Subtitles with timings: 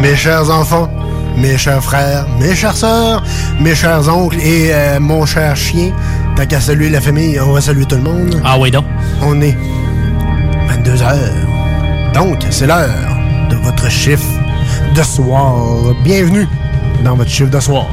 [0.00, 0.88] Mes chers enfants,
[1.36, 3.22] mes chers frères, mes chères sœurs,
[3.60, 5.92] mes chers oncles et euh, mon cher chien,
[6.36, 8.40] t'as qu'à saluer la famille, on va saluer tout le monde.
[8.44, 8.84] Ah oui donc.
[9.22, 9.56] On est
[10.68, 12.12] 22 heures.
[12.14, 12.88] Donc, c'est l'heure
[13.50, 14.24] de votre chiffre
[14.94, 15.56] de soir.
[16.04, 16.46] Bienvenue
[17.04, 17.86] dans votre chiffre de soir.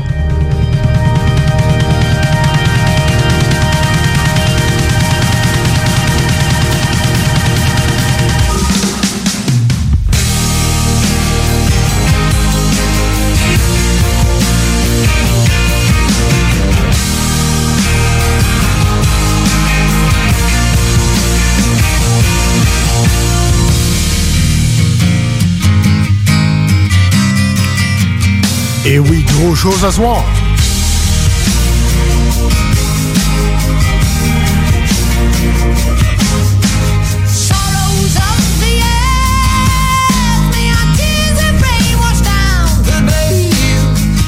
[43.01, 43.49] Bay.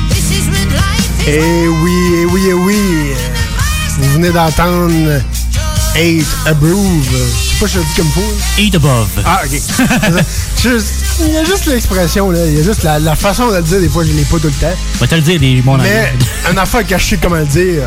[0.09, 3.13] This is when life is Et oui, et oui, et oui.
[3.99, 5.21] Vous venez d'entendre
[5.95, 7.46] Hate Approve.
[7.59, 8.63] Pas si je le dis comme là.
[8.63, 9.07] Eat above.
[9.25, 9.51] Ah, ok.
[11.19, 12.45] Il y a juste l'expression, là.
[12.45, 14.37] Il y a juste la, la façon de le dire, des fois, je l'ai pas
[14.37, 14.75] tout le temps.
[14.99, 16.13] Va te le dire des bons Mais
[16.51, 17.83] un affaire que je sais comment le dire,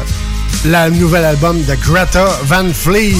[0.64, 3.14] le nouvel album de Greta Van Fleet.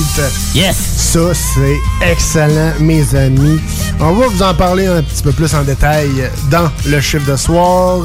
[0.55, 0.77] Yes!
[0.97, 3.61] Ça, c'est excellent, mes amis.
[4.01, 7.37] On va vous en parler un petit peu plus en détail dans le chiffre de
[7.37, 8.03] soir.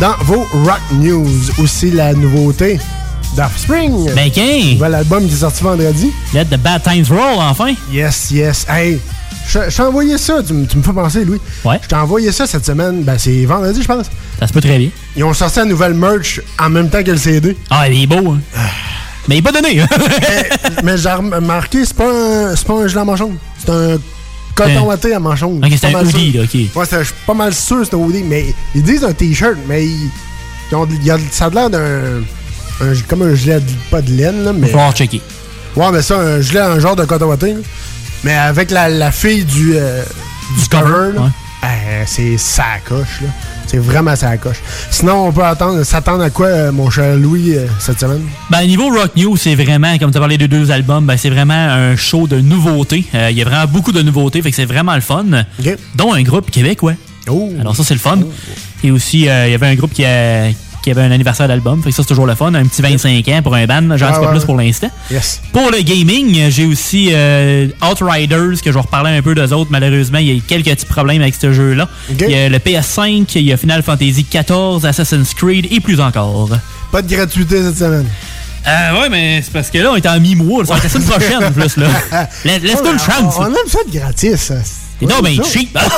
[0.00, 2.78] Dans vos Rock News, aussi la nouveauté
[3.36, 4.14] d'Offspring.
[4.14, 4.72] Ben, qu'un!
[4.74, 6.10] Nouvel album qui est sorti vendredi.
[6.34, 7.74] Let the bad times roll, enfin!
[7.92, 8.66] Yes, yes.
[8.68, 8.98] Hey,
[9.48, 11.40] je t'ai envoyé ça, tu, me fais penser, Louis.
[11.64, 11.78] Ouais.
[11.82, 13.02] Je t'ai envoyé ça cette semaine.
[13.02, 14.06] Ben, c'est vendredi, je pense.
[14.40, 14.88] Ça se peut très bien.
[15.16, 17.56] Ils ont sorti la nouvelle merch en même temps que le CD.
[17.70, 18.40] Ah, il est beau, hein?
[19.28, 19.88] Mais il est pas donné, hein?
[20.20, 23.32] mais mais j'ai remarqué, c'est pas un, c'est pas un gilet à manchon.
[23.58, 23.98] C'est un
[24.54, 25.60] coton watté à manchon.
[25.62, 26.54] Ok, c'est un hoodie, là, ok.
[26.76, 29.12] Ouais, c'est- je suis pas mal sûr que c'est un hoodie, mais ils disent un
[29.12, 30.10] t-shirt, mais ils,
[30.70, 32.22] ils ont, il y a- ça a l'air d'un.
[32.80, 34.66] Un- comme un gilet, de- pas de laine, là, Il mais.
[34.66, 35.20] va falloir checker.
[35.76, 37.36] Ouais, mais ça, un gilet, un genre de coton.
[38.24, 40.02] Mais avec la, la fille du, euh,
[40.58, 41.28] du cover, ouais.
[41.64, 43.28] euh, c'est sa coche, là.
[43.68, 44.58] C'est vraiment sa coche.
[44.92, 48.22] Sinon, on peut attendre, s'attendre à quoi, euh, mon cher Louis, euh, cette semaine?
[48.48, 51.30] Ben, niveau Rock News, c'est vraiment, comme tu as parlé de deux albums, ben, c'est
[51.30, 53.04] vraiment un show de nouveautés.
[53.12, 55.24] Il y a vraiment beaucoup de nouveautés, fait que c'est vraiment le fun.
[55.96, 56.94] Dont un groupe québécois.
[57.28, 57.52] Oh!
[57.60, 58.20] Alors ça, c'est le fun.
[58.84, 60.46] Et aussi, il y avait un groupe qui, a-
[60.86, 62.54] qui avait un anniversaire d'album, fait que ça, c'est toujours le fun.
[62.54, 64.88] Un petit 25 ans pour un band, j'en Ah, dis pas ouais, plus pour l'instant.
[65.10, 65.40] Yes.
[65.52, 69.70] Pour le gaming, j'ai aussi euh, Outriders, que je vais reparler un peu d'eux autres.
[69.72, 71.88] Malheureusement, il y a eu quelques petits problèmes avec ce jeu-là.
[72.08, 76.00] Il y a le PS5, il y a Final Fantasy XIV, Assassin's Creed et plus
[76.00, 76.50] encore.
[76.92, 78.06] Pas de gratuité cette semaine.
[78.68, 80.62] Euh, ouais, mais c'est parce que là, on est en mi-mois.
[80.62, 81.88] Être la semaine prochaine, en plus, là.
[82.44, 83.34] La- Laisse-toi une chance.
[83.38, 84.52] On, on aime ça de gratis.
[85.02, 85.76] non, ben, cheap.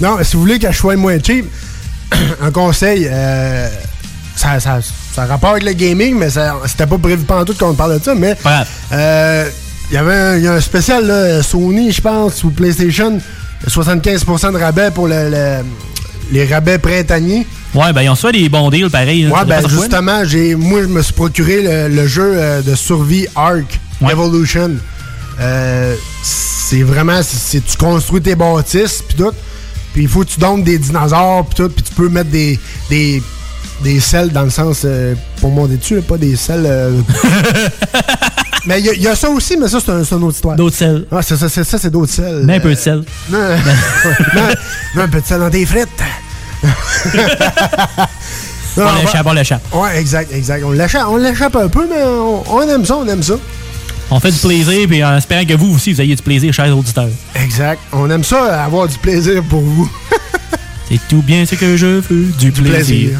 [0.00, 1.46] Non, si vous voulez que je sois moins cheap,
[2.42, 3.68] un conseil, euh,
[4.36, 4.78] ça, ça,
[5.14, 6.28] ça a rapport avec le gaming, mais
[6.66, 8.66] c'était pas prévu pendant tout qu'on parle de ça, mais grave.
[8.92, 9.48] euh,
[9.90, 13.18] il y avait un, il y a un spécial là, Sony, je pense, ou PlayStation,
[13.68, 15.64] 75% de rabais pour le, le-
[16.32, 17.46] les rabais printaniers.
[17.74, 19.28] Ouais, ben ils ont soit des bons deals pareil.
[19.30, 22.74] ça Ouais, ben justement, j'ai, moi, je me suis procuré le, le jeu euh, de
[22.74, 23.78] survie Ark
[24.10, 24.72] Evolution.
[25.40, 29.32] Euh, c'est vraiment, c'est- tu construis tes bâtisses, puis tout.
[29.96, 31.70] Puis il faut que tu donnes des dinosaures, puis tout.
[31.70, 32.60] Puis tu peux mettre des,
[32.90, 33.22] des,
[33.82, 36.66] des selles dans le sens, euh, pour monter dessus, là, pas des selles.
[36.66, 37.00] euh.
[38.66, 40.34] mais il y, a- il y a ça aussi, mais ça, c'est, un, une autre
[40.34, 40.54] histoire.
[40.54, 41.06] D'autres selles.
[41.10, 42.42] Ah, c'est ça, c'est, ça, c'est d'autres selles.
[42.44, 43.04] Mais un peu de sel.
[43.30, 44.42] Non, non,
[44.96, 45.88] non, un peu de sel dans tes frites.
[48.76, 49.62] Non, On l'échappe, on l'échappe.
[49.74, 50.62] Ouais, exact, exact.
[50.62, 53.36] On l'échappe, on l'échappe un peu, mais on, on aime ça, on aime ça.
[54.10, 56.76] On fait du plaisir, puis en espérant que vous aussi, vous ayez du plaisir, chers
[56.76, 57.08] auditeurs.
[57.34, 57.80] Exact.
[57.92, 59.90] On aime ça, avoir du plaisir pour vous.
[60.88, 62.70] C'est tout bien ce que je veux, du, plaisir.
[62.72, 63.18] plaisir.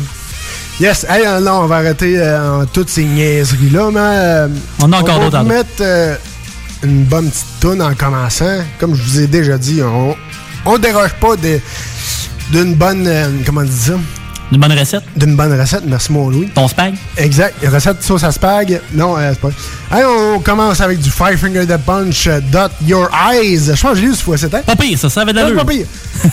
[0.79, 3.99] Yes, hey, euh, là, on va arrêter euh, en toutes ces niaiseries-là, mais.
[4.01, 4.49] euh,
[4.81, 5.53] On a encore d'autres à dire.
[5.53, 6.15] mettre euh,
[6.85, 8.59] une bonne petite toune en commençant.
[8.79, 10.15] Comme je vous ai déjà dit, on,
[10.67, 11.35] on déroge pas
[12.53, 13.07] d'une bonne.
[13.09, 13.95] euh, comment dit ça?
[14.53, 15.03] Une bonne recette?
[15.17, 16.49] D'une bonne recette, merci mon Louis.
[16.55, 16.95] Ton spag?
[17.17, 17.55] Exact.
[17.67, 18.81] Recette sauce à spag?
[18.95, 19.97] Non, euh, c'est pas.
[19.99, 23.73] Hey, on commence avec du Five Finger Dead Punch euh, Dot Your Eyes.
[23.75, 24.61] Je pense que j'ai lu ce fois, c'était.
[24.63, 25.65] Pas pire, ça, ça avait de C'est l'allure.
[25.65, 25.87] pas pire.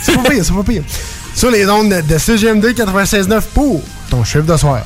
[0.04, 0.84] C'est pas pire, c'est pas pire.
[1.36, 3.82] Sur les ondes de CGMD 96.9 pour
[4.12, 4.82] ton chiffre de soir.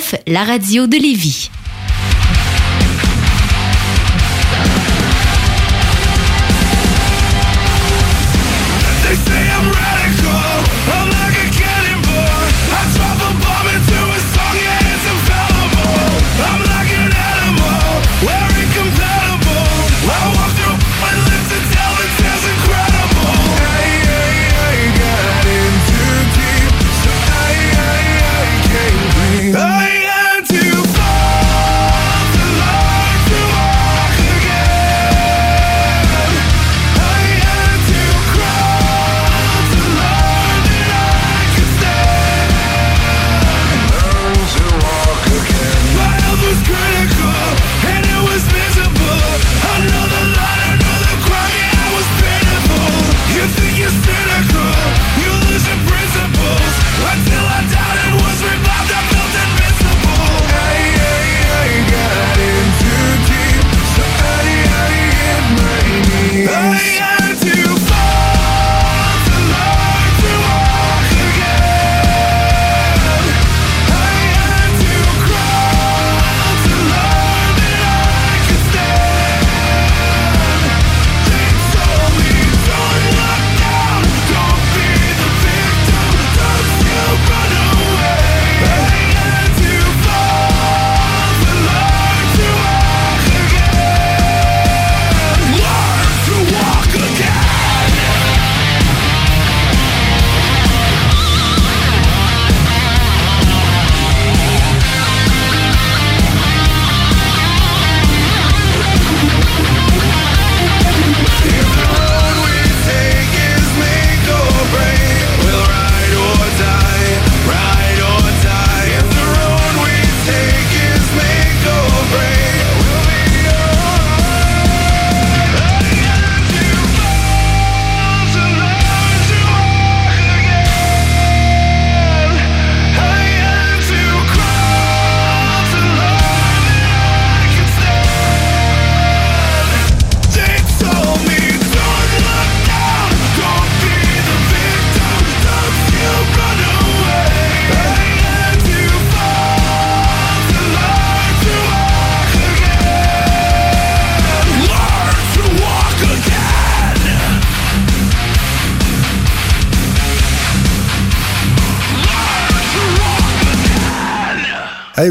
[0.00, 1.50] 9, la radio de Lévis.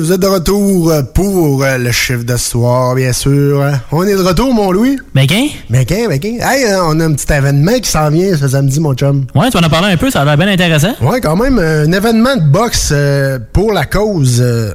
[0.09, 3.63] Vous êtes de retour pour le chiffre de ce soir, bien sûr.
[3.91, 4.97] On est de retour, mon Louis?
[5.13, 5.49] Béquin?
[5.69, 6.37] Béquin, Béquin.
[6.41, 9.27] Hey, euh, on a un petit événement qui s'en vient ce samedi, mon chum.
[9.35, 10.95] Ouais, tu en as parlé un peu, ça a l'air bien intéressant.
[10.99, 14.73] Ouais, quand même, un événement de boxe euh, pour la cause euh,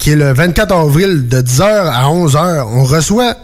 [0.00, 2.66] qui est le 24 avril de 10h à 11h.
[2.74, 3.36] On reçoit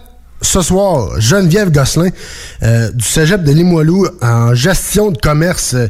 [0.42, 2.08] ce soir Geneviève Gosselin
[2.64, 5.86] euh, du Cégep de Limoilou en gestion de commerce euh,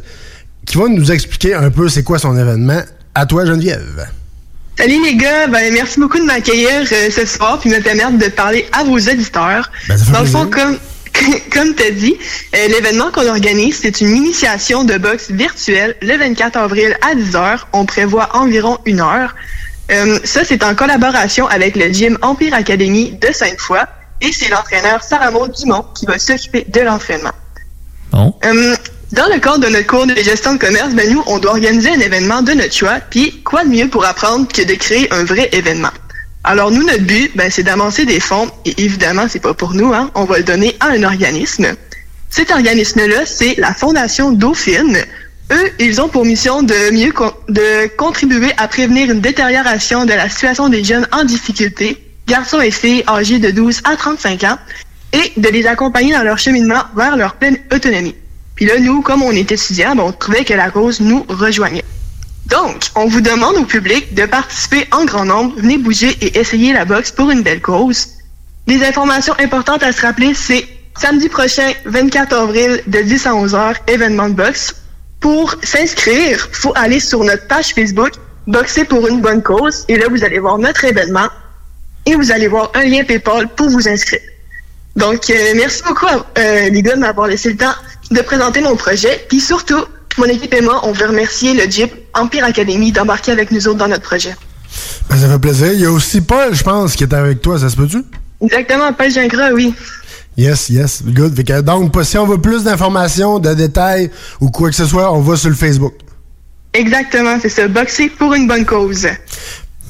[0.67, 2.81] qui va nous expliquer un peu c'est quoi son événement.
[3.15, 4.07] À toi, Geneviève.
[4.77, 8.29] Salut les gars, ben, merci beaucoup de m'accueillir euh, ce soir puis me permettre de
[8.29, 9.69] parler à vos auditeurs.
[9.87, 10.79] Ben, Dans le fond, comme,
[11.53, 12.15] comme tu as dit,
[12.55, 17.59] euh, l'événement qu'on organise, c'est une initiation de boxe virtuelle le 24 avril à 10h.
[17.73, 19.35] On prévoit environ une heure.
[19.91, 23.81] Euh, ça, c'est en collaboration avec le gym Empire Academy de Sainte-Foy
[24.21, 27.33] et c'est l'entraîneur Sarah Maud Dumont qui va s'occuper de l'entraînement.
[28.13, 28.75] Euh,
[29.11, 31.89] dans le cadre de notre cours de gestion de commerce, ben nous, on doit organiser
[31.89, 35.23] un événement de notre choix, puis quoi de mieux pour apprendre que de créer un
[35.23, 35.91] vrai événement?
[36.43, 39.93] Alors nous, notre but, ben, c'est d'amasser des fonds, et évidemment, c'est pas pour nous,
[39.93, 41.67] hein, on va le donner à un organisme.
[42.29, 44.97] Cet organisme-là, c'est la Fondation Dauphine.
[45.51, 47.13] Eux, ils ont pour mission de mieux
[47.49, 52.71] de contribuer à prévenir une détérioration de la situation des jeunes en difficulté, garçons et
[52.71, 54.57] filles âgés de 12 à 35 ans,
[55.13, 58.15] et de les accompagner dans leur cheminement vers leur pleine autonomie.
[58.55, 61.85] Puis là, nous, comme on est étudiants, ben, on trouvait que la cause nous rejoignait.
[62.47, 66.73] Donc, on vous demande au public de participer en grand nombre, venez bouger et essayer
[66.73, 68.09] la boxe pour une belle cause.
[68.67, 73.55] Les informations importantes à se rappeler, c'est samedi prochain, 24 avril, de 10 à 11
[73.55, 74.75] heures, événement de boxe.
[75.19, 78.11] Pour s'inscrire, faut aller sur notre page Facebook,
[78.47, 81.29] Boxer pour une bonne cause, et là, vous allez voir notre événement,
[82.05, 84.21] et vous allez voir un lien PayPal pour vous inscrire.
[84.95, 87.73] Donc, euh, merci beaucoup, euh, les gars, de m'avoir laissé le temps
[88.11, 89.25] de présenter mon projet.
[89.29, 89.83] Puis surtout,
[90.17, 93.77] mon équipe et moi, on veut remercier le Jeep Empire Academy d'embarquer avec nous autres
[93.77, 94.35] dans notre projet.
[95.09, 95.73] Ben, ça fait plaisir.
[95.73, 98.03] Il y a aussi Paul, je pense, qui est avec toi, ça se peut-tu?
[98.41, 99.73] Exactement, Paul Gingras, oui.
[100.37, 101.41] Yes, yes, good.
[101.43, 105.21] Que, donc, si on veut plus d'informations, de détails ou quoi que ce soit, on
[105.21, 105.93] va sur le Facebook.
[106.73, 107.67] Exactement, c'est ça.
[107.67, 109.07] Boxer pour une bonne cause.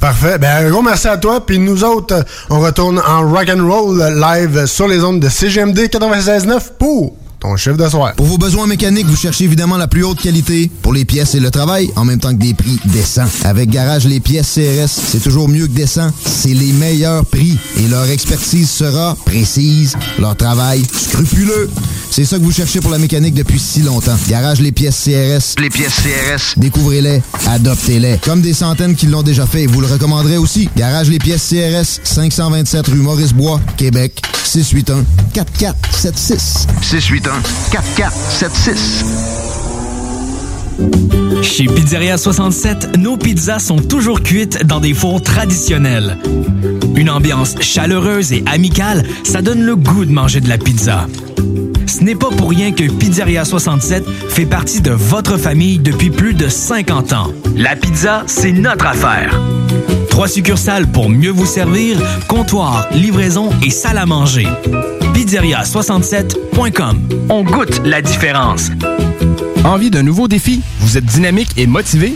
[0.02, 0.40] Parfait.
[0.40, 1.46] Ben, un gros merci à toi.
[1.46, 5.20] Puis nous autres, euh, on retourne en rock and roll euh, live sur les ondes
[5.20, 8.14] de CGMD 96.9 pour ton chiffre de soir.
[8.16, 11.40] Pour vos besoins mécaniques, vous cherchez évidemment la plus haute qualité pour les pièces et
[11.40, 13.28] le travail, en même temps que des prix décents.
[13.44, 16.12] Avec Garage Les Pièces CRS, c'est toujours mieux que décent.
[16.26, 21.70] C'est les meilleurs prix et leur expertise sera précise, leur travail scrupuleux.
[22.12, 24.18] C'est ça que vous cherchez pour la mécanique depuis si longtemps.
[24.28, 25.56] Garage Les Pièces CRS.
[25.62, 26.60] Les pièces CRS.
[26.60, 28.18] Découvrez-les, adoptez-les.
[28.18, 30.68] Comme des centaines qui l'ont déjà fait, vous le recommanderez aussi.
[30.76, 36.68] Garage Les Pièces CRS, 527 rue Maurice-Bois, Québec, 681 4476.
[36.82, 37.42] 681
[37.72, 39.06] 4476.
[41.44, 46.18] Chez Pizzeria 67, nos pizzas sont toujours cuites dans des fours traditionnels.
[46.96, 51.08] Une ambiance chaleureuse et amicale, ça donne le goût de manger de la pizza.
[51.92, 56.34] Ce n'est pas pour rien que Pizzeria 67 fait partie de votre famille depuis plus
[56.34, 57.34] de 50 ans.
[57.58, 59.38] La pizza, c'est notre affaire.
[60.10, 61.98] Trois succursales pour mieux vous servir,
[62.30, 64.48] comptoir, livraison et salle à manger.
[65.14, 67.02] Pizzeria67.com.
[67.28, 68.70] On goûte la différence.
[69.66, 70.62] Envie d'un nouveau défi?
[70.80, 72.16] Vous êtes dynamique et motivé?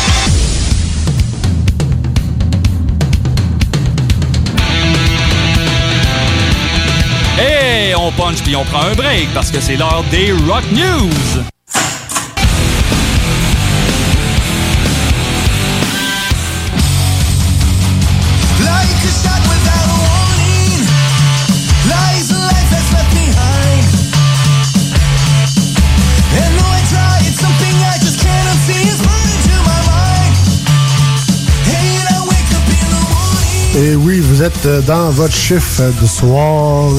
[7.71, 11.41] Et on punch puis on prend un break parce que c'est l'heure des Rock News.
[33.73, 36.91] Et oui, vous êtes euh, dans votre chiffre de soir.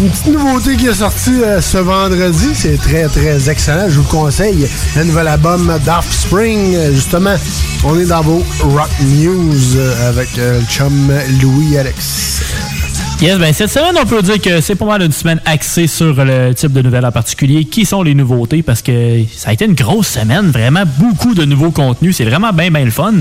[0.00, 4.02] Une petite nouveauté qui est sortie euh, ce vendredi, c'est très très excellent, je vous
[4.02, 4.66] le conseille.
[4.96, 7.36] Le nouvel album d'Offspring, justement,
[7.84, 12.89] on est dans vos Rock News euh, avec euh, le chum Louis Alex.
[13.20, 16.24] Yes, ben cette semaine, on peut dire que c'est pas mal une semaine axée sur
[16.24, 17.66] le type de nouvelles en particulier.
[17.66, 18.62] Qui sont les nouveautés?
[18.62, 22.16] Parce que ça a été une grosse semaine, vraiment beaucoup de nouveaux contenus.
[22.16, 23.12] C'est vraiment bien, bien le fun.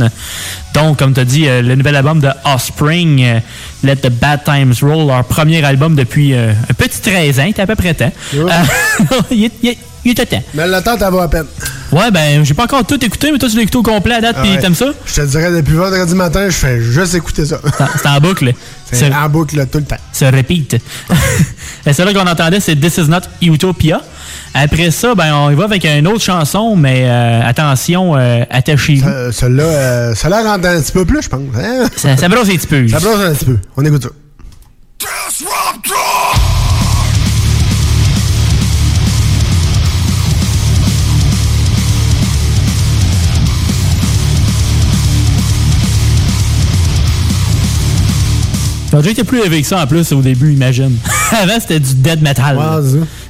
[0.73, 3.39] Donc, comme tu as dit, euh, le nouvel album de Offspring, euh,
[3.83, 7.49] Let the Bad Times Roll, leur premier album depuis euh, un petit 13 ans, il
[7.49, 8.11] était à peu près temps.
[8.35, 8.47] Euh,
[9.31, 10.43] il, est- il est- il était temps.
[10.53, 11.45] Mais l'attente, elle va à peine.
[11.91, 14.21] Ouais, ben, j'ai pas encore tout écouté, mais toi, tu l'as écouté au complet à
[14.21, 14.59] date, puis Ouais.
[14.59, 14.87] t'aimes ça?
[15.05, 17.59] Je te dirais, depuis vendredi matin, je fais juste écouter ça.
[17.97, 18.53] C'est en boucle.
[18.91, 19.97] C'est en boucle tout le temps.
[20.11, 20.75] Ça repeat.
[21.85, 24.01] Et celle-là qu'on entendait, c'est This Is Not Utopia.
[24.55, 29.31] Après ça, ben, on y va avec une autre chanson, mais euh, attention, euh, attachez-vous.
[29.31, 31.41] Celle-là, euh, celle-là rentre un petit peu plus, je pense.
[31.55, 31.85] hein?
[31.95, 32.87] Ça, ça brosse un petit peu.
[32.87, 33.57] Ça brosse un petit peu.
[33.77, 34.09] On écoute ça.
[48.89, 50.97] Ça a déjà été plus élevé que ça en plus au début, imagine.
[51.31, 52.57] Avant, c'était du dead metal.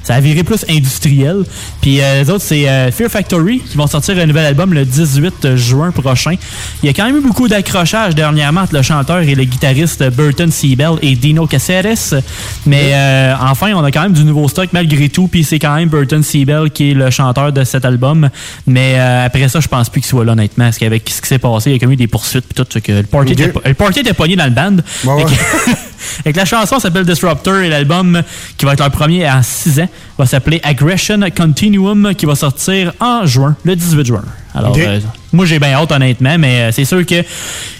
[0.02, 1.44] ça a viré plus industriel.
[1.82, 4.86] Puis euh, les autres, c'est euh, Fear Factory qui vont sortir un nouvel album le
[4.86, 6.36] 18 juin prochain.
[6.82, 10.02] Il y a quand même eu beaucoup d'accrochages dernièrement entre le chanteur et le guitariste
[10.10, 12.22] Burton Siebel et Dino Caceres.
[12.64, 15.28] Mais euh, enfin, on a quand même du nouveau stock malgré tout.
[15.28, 18.30] Puis c'est quand même Burton Siebel qui est le chanteur de cet album.
[18.66, 20.64] Mais euh, après ça, je pense plus qu'il soit là, honnêtement.
[20.64, 22.46] Parce qu'avec ce qui s'est passé, il y a quand même eu des poursuites.
[22.46, 24.76] Puis tout, que le party, était, était pogné dans le band.
[25.04, 25.24] Ouais.
[26.24, 28.22] Que la chanson s'appelle Disruptor et l'album
[28.56, 32.92] qui va être leur premier en 6 ans va s'appeler Aggression Continuum qui va sortir
[33.00, 34.22] en juin, le 18 juin.
[34.54, 35.00] Alors, euh,
[35.32, 37.24] moi j'ai bien hâte honnêtement, mais euh, c'est sûr que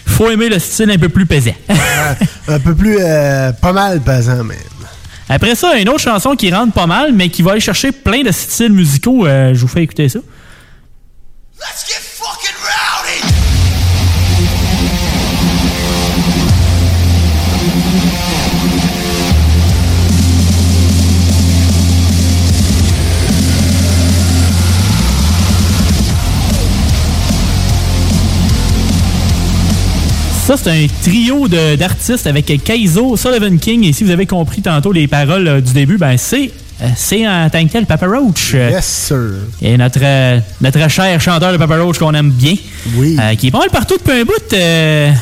[0.06, 1.54] faut aimer le style un peu plus pesant.
[2.48, 4.56] un peu plus, euh, pas mal pesant, même.
[5.28, 8.22] Après ça, une autre chanson qui rentre pas mal, mais qui va aller chercher plein
[8.22, 9.26] de styles musicaux.
[9.26, 10.18] Euh, je vous fais écouter ça.
[30.50, 33.84] Ça, c'est un trio d'artistes avec Kaizo, Sullivan King.
[33.84, 36.50] Et si vous avez compris tantôt les paroles euh, du début, ben c'est
[36.82, 38.52] euh, c'est en tant que tel Papa Roach.
[38.54, 39.16] Euh, Yes, sir.
[39.62, 40.00] Et notre,
[40.60, 42.56] notre cher chanteur de Papa Roach qu'on aime bien.
[42.96, 43.16] Oui.
[43.20, 44.52] Euh, qui est pas mal partout depuis un bout.
[44.54, 45.12] euh,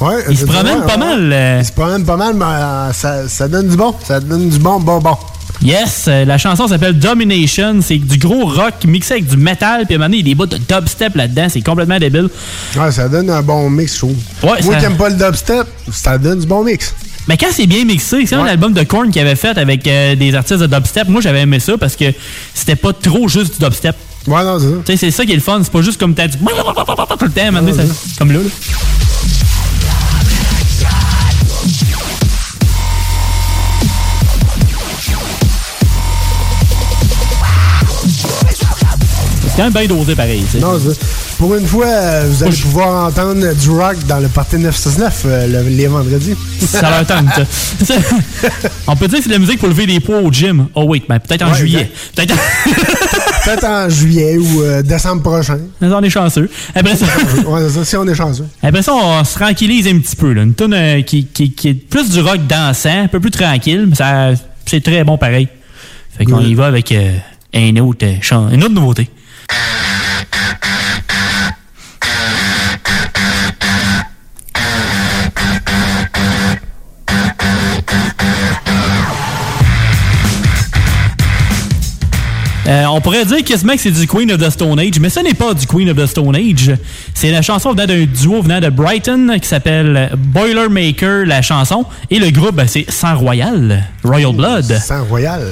[0.00, 0.96] Ouais, il se promène pas ouais.
[0.96, 1.32] mal.
[1.32, 1.58] euh.
[1.60, 3.92] Il se promène pas mal, mais ça, ça donne du bon.
[4.04, 5.16] Ça donne du bon, bon, bon.
[5.62, 7.80] Yes, euh, la chanson s'appelle Domination.
[7.82, 9.86] C'est du gros rock mixé avec du métal.
[9.86, 11.46] Puis à un moment donné, il y a des bouts de dubstep là-dedans.
[11.48, 12.28] C'est complètement débile.
[12.76, 14.16] Ouais, ça donne un bon mix, je trouve.
[14.42, 16.94] Ouais, Moi ça- qui aime pas le dubstep, ça donne du bon mix.
[17.28, 20.16] Mais quand c'est bien mixé, c'est comme l'album de Korn qu'il avait fait avec euh,
[20.16, 21.08] des artistes de dubstep.
[21.08, 22.06] Moi, j'avais aimé ça parce que
[22.52, 23.94] c'était pas trop juste du dubstep.
[24.26, 24.72] Ouais, non, c'est ça.
[24.84, 25.60] Tu sais, c'est ça qui est le fun.
[25.62, 27.40] C'est pas juste comme t'as du tout le temps.
[27.40, 28.44] à un moment donné, ça- Comme là, là.
[39.54, 40.42] C'est quand même bien dosé pareil.
[40.60, 40.78] Non,
[41.38, 45.46] pour une fois, euh, vous allez pouvoir entendre du rock dans le Party 969 euh,
[45.64, 46.34] le- les vendredis.
[46.60, 47.46] Ça leur tente.
[48.86, 50.68] On peut dire que c'est de la musique pour lever des poids au gym.
[50.74, 51.90] Oh wait, ben, peut-être en Ouais, juillet.
[52.14, 52.34] Peut-être
[53.44, 55.58] Peut-être en juillet ou euh, décembre prochain.
[55.82, 56.48] on est chanceux.
[56.74, 57.04] Après ça,
[57.46, 58.46] ouais, c'est ça, si on est chanceux.
[58.62, 60.32] après ça, on se tranquillise un petit peu.
[60.32, 60.42] Là.
[60.44, 63.96] Une euh, qui, qui, qui est plus du rock dansant, un peu plus tranquille, mais
[63.96, 64.30] ça,
[64.64, 65.48] c'est très bon pareil.
[66.16, 67.16] Fait qu'on y va avec euh,
[67.54, 69.10] un autre, chan- une autre nouveauté.
[82.72, 85.20] Euh, on pourrait dire quasiment que c'est du Queen of the Stone Age, mais ce
[85.20, 86.72] n'est pas du Queen of the Stone Age.
[87.12, 91.84] C'est la chanson venant d'un duo venant de Brighton qui s'appelle Boilermaker, la chanson.
[92.10, 94.78] Et le groupe, ben, c'est Sang Royal, Royal Blood.
[94.78, 95.42] Sang Royal.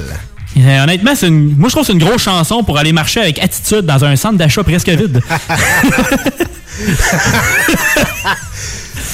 [0.61, 3.21] Euh, honnêtement, c'est une, moi je trouve que c'est une grosse chanson pour aller marcher
[3.21, 5.21] avec attitude dans un centre d'achat presque vide.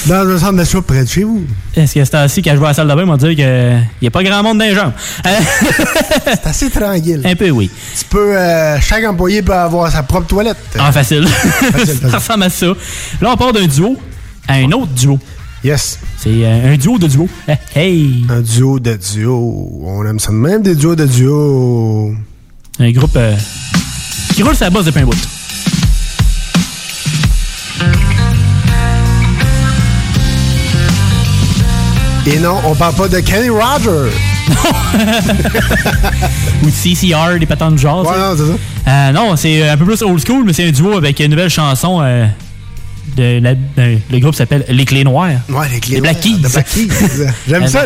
[0.06, 1.44] Dans un centre d'achat près de chez vous.
[1.74, 3.86] Est-ce que c'est ainsi quand je vais à la salle de bain, ils dit qu'il
[4.02, 4.92] n'y a pas grand monde dans les jambes.
[5.26, 5.30] Euh,
[6.26, 7.22] C'est assez tranquille.
[7.26, 7.70] Un peu, oui.
[7.98, 10.56] Tu peux, euh, chaque employé peut avoir sa propre toilette.
[10.78, 11.26] Ah, facile.
[12.10, 12.66] ça ressemble à ça.
[13.20, 13.96] Là, on part d'un duo
[14.46, 15.18] à un autre duo.
[15.64, 15.98] Yes.
[16.16, 17.28] C'est euh, un duo de duo.
[17.74, 18.24] Hey!
[18.28, 19.82] Un duo de duo.
[19.84, 22.14] On aime ça de même, des duos de duo.
[22.78, 23.34] Un groupe euh,
[24.34, 25.16] qui roule sa bosse depuis un bout.
[32.26, 34.12] Et non, on parle pas de Kenny Rogers.
[36.62, 38.06] Ou de CCR, des patentes de jazz.
[38.06, 38.52] Ouais, non, c'est ça.
[38.90, 41.48] Euh, non, c'est un peu plus old school, mais c'est un duo avec une nouvelle
[41.50, 42.00] chanson.
[42.02, 42.26] euh,
[43.20, 45.30] de la- ben, le groupe s'appelle Les Clés Noires.
[45.48, 45.96] Ouais, les clés.
[45.96, 46.40] Les Black Keys.
[46.42, 46.88] The Black Keys.
[47.48, 47.84] J'aime ça.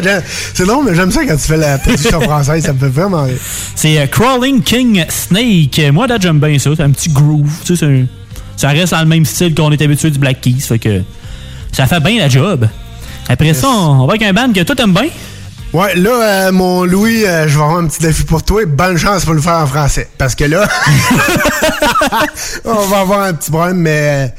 [0.54, 2.64] C'est drôle, mais j'aime ça quand tu fais la traduction française.
[2.64, 3.36] Ça me fait vraiment rire.
[3.74, 5.80] C'est euh, Crawling King Snake.
[5.92, 6.70] Moi, date, j'aime bien ça.
[6.76, 7.50] C'est un petit groove.
[7.64, 8.06] Tu sais, c'est un-
[8.56, 10.60] ça reste dans le même style qu'on est habitué du Black Keys.
[10.60, 11.02] Fait que
[11.72, 12.68] ça fait bien la job.
[13.28, 15.08] Après ça, on, on va avec un band que toi t'aimes bien.
[15.72, 16.10] Ouais, là,
[16.48, 18.60] euh, mon Louis, euh, je vais avoir un petit défi pour toi.
[18.66, 20.06] Bonne chance pour le faire en français.
[20.18, 20.68] Parce que là,
[22.66, 24.34] on va avoir un petit problème, mais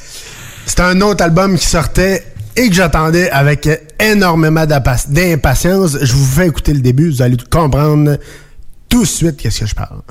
[0.65, 3.67] c'est un autre album qui sortait et que j'attendais avec
[3.99, 5.97] énormément d'impa- d'impatience.
[6.01, 8.17] Je vous fais écouter le début, vous allez comprendre
[8.89, 10.01] tout de suite qu'est-ce que je parle.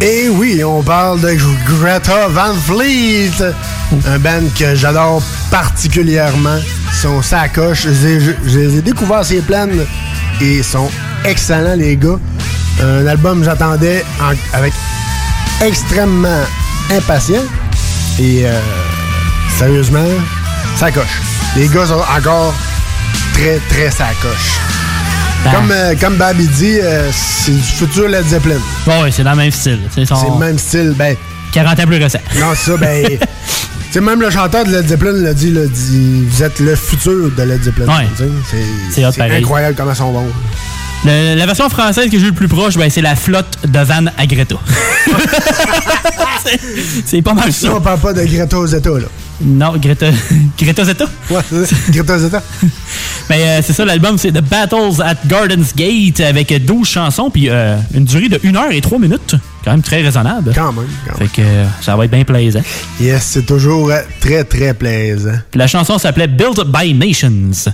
[0.00, 1.36] Et oui, on parle de
[1.68, 3.30] Greta Van Fleet,
[4.06, 6.58] un band que j'adore particulièrement.
[6.92, 7.82] Ils sont sacoches.
[7.84, 9.84] Je les ai- je les ai découverts ces plaines
[10.40, 10.90] et ils sont
[11.24, 12.18] excellents, les gars.
[12.82, 14.72] Un album que j'attendais en- avec
[15.64, 16.42] extrêmement
[16.90, 17.42] impatient.
[18.18, 18.58] Et euh,
[19.58, 20.04] sérieusement,
[20.76, 21.20] ça coche.
[21.56, 22.54] Les gars sont encore
[23.34, 24.58] très, très sacoches.
[25.44, 25.52] Ben.
[25.52, 28.58] Comme, euh, comme Babi dit, euh, c'est du futur Led Zeppelin.
[28.86, 29.80] Bon, ouais, c'est dans le même style.
[29.94, 30.94] C'est son- le même style.
[30.96, 31.16] Ben,
[31.52, 32.18] 40 ans plus récent.
[32.38, 33.06] non, c'est ça, ben.
[33.94, 37.42] sais, même le chanteur de Led Zeppelin l'a dit, dit, vous êtes le futur de
[37.42, 37.86] Led Zeppelin.
[37.86, 38.06] Ouais.
[38.90, 40.26] C'est incroyable comment ils sont bons.
[41.04, 43.78] Le- la version française que j'ai eu le plus proche, ben, c'est la flotte de
[43.78, 44.56] Van à Greta.
[47.06, 47.74] C'est- pas mal ça.
[47.74, 49.06] On parle pas de Greta Zeta, là.
[49.42, 50.06] Non, Greta,
[50.58, 51.06] Greta Zeta?
[51.30, 52.42] Ouais, c'est ça, Greta Zeta.
[53.30, 57.48] Mais euh, c'est ça, l'album, c'est The Battles at Gardens Gate avec 12 chansons, puis
[57.48, 59.36] euh, une durée de 1 heure et 3 minutes.
[59.64, 60.52] Quand même très raisonnable.
[60.54, 62.62] Quand même, quand Fait que euh, ça va être bien plaisant.
[63.00, 65.34] Yes, c'est toujours euh, très, très plaisant.
[65.50, 67.70] Puis la chanson s'appelait Built by Nations.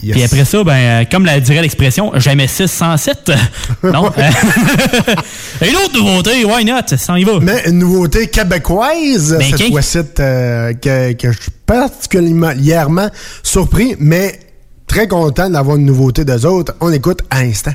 [0.00, 0.12] Yes.
[0.14, 3.32] Puis après ça, ben, euh, comme la dirait l'expression, jamais 607.
[3.82, 4.12] non.
[5.68, 6.96] une autre nouveauté, why not?
[6.96, 7.40] Ça y va.
[7.40, 9.72] Mais une nouveauté québécoise, Ben, cette qui?
[9.72, 13.08] fois-ci, euh, que, que je suis particulièrement
[13.42, 14.38] surpris, mais
[14.86, 16.74] très content d'avoir une nouveauté d'eux autres.
[16.80, 17.72] On écoute à l'instant.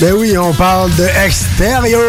[0.00, 2.00] Ben oui, on parle de Extérieur.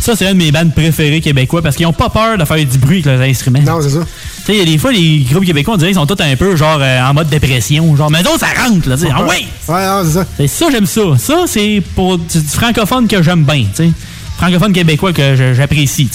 [0.00, 2.56] Ça, c'est un de mes bandes préférées québécois parce qu'ils ont pas peur de faire
[2.58, 3.60] du bruit avec leurs instruments.
[3.60, 4.00] Non, c'est ça.
[4.00, 6.22] Tu sais, il y a des fois, les groupes québécois, on dirait qu'ils sont tous
[6.22, 7.96] un peu genre euh, en mode dépression.
[7.96, 8.96] Genre, mais non, ça rentre, là.
[8.96, 9.10] tu sais.
[9.14, 9.46] Ah ouais!
[9.68, 10.26] Ouais, non, c'est ça.
[10.36, 11.00] C'est ça, j'aime ça.
[11.18, 13.90] Ça, c'est pour du, du francophone que j'aime bien, tu sais.
[14.38, 16.08] Francophone québécois que j'apprécie.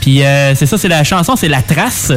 [0.00, 2.12] Puis euh, c'est ça, c'est la chanson, c'est La Trace.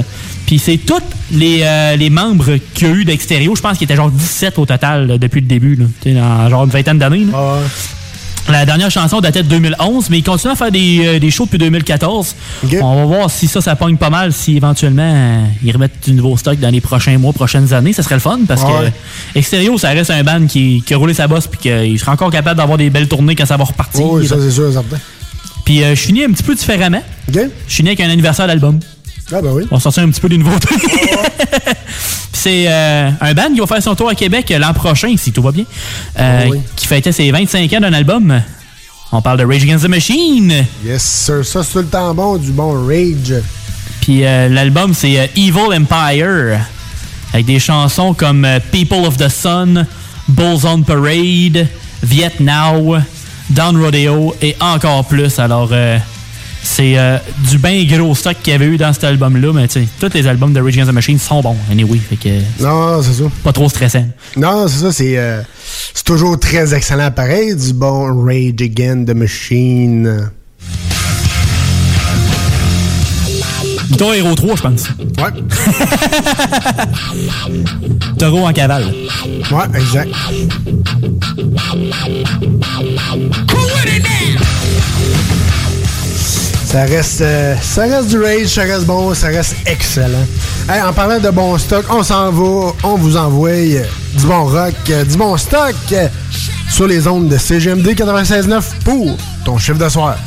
[0.46, 1.00] Puis c'est tous
[1.32, 3.56] les, euh, les membres qu'il y a eu d'extérieur.
[3.56, 5.86] Je pense qu'il était genre 17 au total là, depuis le début, là.
[6.06, 7.26] Dans genre une vingtaine d'années.
[7.32, 7.58] là.
[8.48, 11.46] La dernière chanson datait de 2011, mais ils continuent à faire des, euh, des shows
[11.46, 12.36] depuis 2014.
[12.80, 16.12] On va voir si ça, ça pogne pas mal, si éventuellement euh, ils remettent du
[16.14, 17.92] nouveau stock dans les prochains mois, prochaines années.
[17.92, 18.92] Ça serait le fun parce Ouais.
[19.34, 22.12] que Extérieur, ça reste un band qui, qui a roulé sa bosse puis qu'il sera
[22.12, 24.06] encore capable d'avoir des belles tournées quand ça va repartir.
[24.06, 24.98] Oui, ça, c'est sûr, certain.
[25.66, 27.02] Puis euh, je finis un petit peu différemment.
[27.68, 28.80] Je finis avec un anniversaire d'album.
[29.32, 29.64] Ah, ben oui.
[29.72, 30.68] On va sortir un petit peu des nouveautés.
[30.76, 30.88] Puis
[32.32, 35.42] c'est euh, un band qui va faire son tour à Québec l'an prochain, si tout
[35.42, 35.66] va bien.
[36.20, 36.60] Euh, Oh oui.
[36.76, 38.42] Qui fêtait ses 25 ans d'un album.
[39.12, 40.66] On parle de Rage Against the Machine.
[40.86, 41.44] Yes, sir.
[41.44, 43.34] Ça, c'est le temps bon, du bon Rage.
[44.02, 46.60] Puis euh, l'album, c'est Evil Empire.
[47.34, 49.86] Avec des chansons comme People of the Sun,
[50.28, 51.68] Bulls on Parade,
[52.04, 53.04] Vietnam,
[53.50, 55.40] Down Rodeo et encore plus.
[55.40, 55.98] Alors, euh,
[56.64, 57.18] c'est euh,
[57.50, 60.14] du bien gros stock qu'il y avait eu dans cet album-là, mais tu sais, tous
[60.14, 61.98] les albums de Rage Against the Machine sont bons, anyway.
[62.00, 62.30] Fait que,
[62.62, 63.24] Non, c'est ça.
[63.44, 64.06] Pas trop stressant.
[64.36, 65.42] Non, c'est ça, c'est euh,
[65.94, 70.30] c'est toujours très excellent pareil, du bon Rage Against the Machine.
[73.90, 74.84] Guitar Hero 3, je pense.
[75.18, 75.32] Ouais.
[78.20, 78.94] Taureau en cavale.
[79.52, 80.10] Ouais, exact.
[86.66, 90.26] Ça reste, euh, ça reste du rage, ça reste bon, ça reste excellent.
[90.70, 93.84] Hey, en parlant de bon stock, on s'en va, on vous envoie euh,
[94.18, 95.76] du bon rock, euh, du bon stock
[96.70, 100.18] sur les ondes de CGMD 96.9 pour ton chiffre de soir.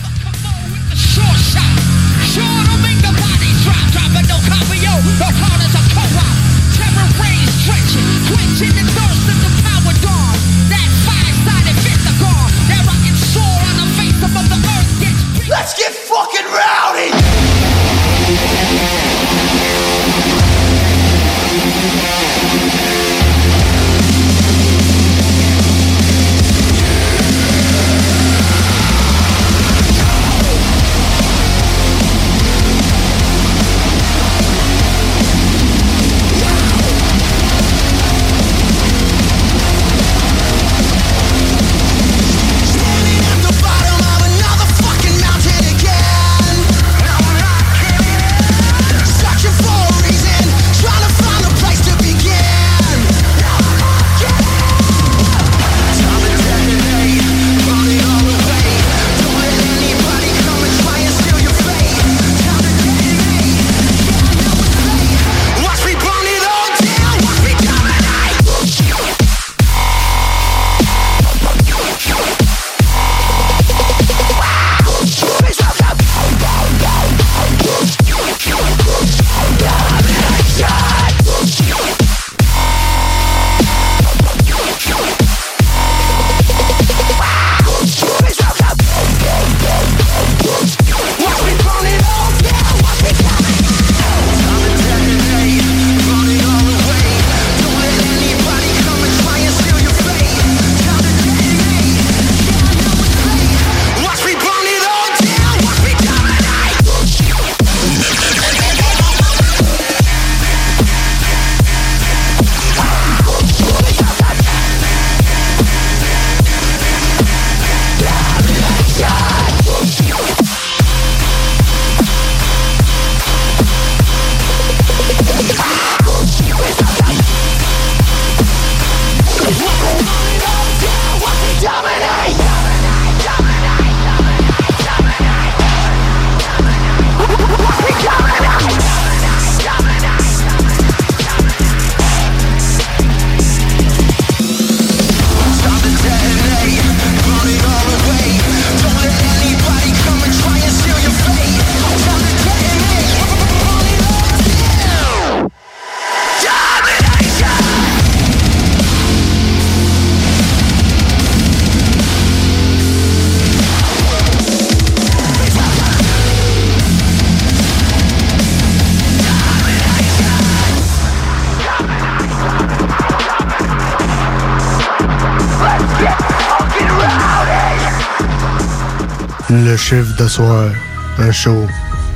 [179.89, 180.71] Chiffre de soir,
[181.17, 181.67] un show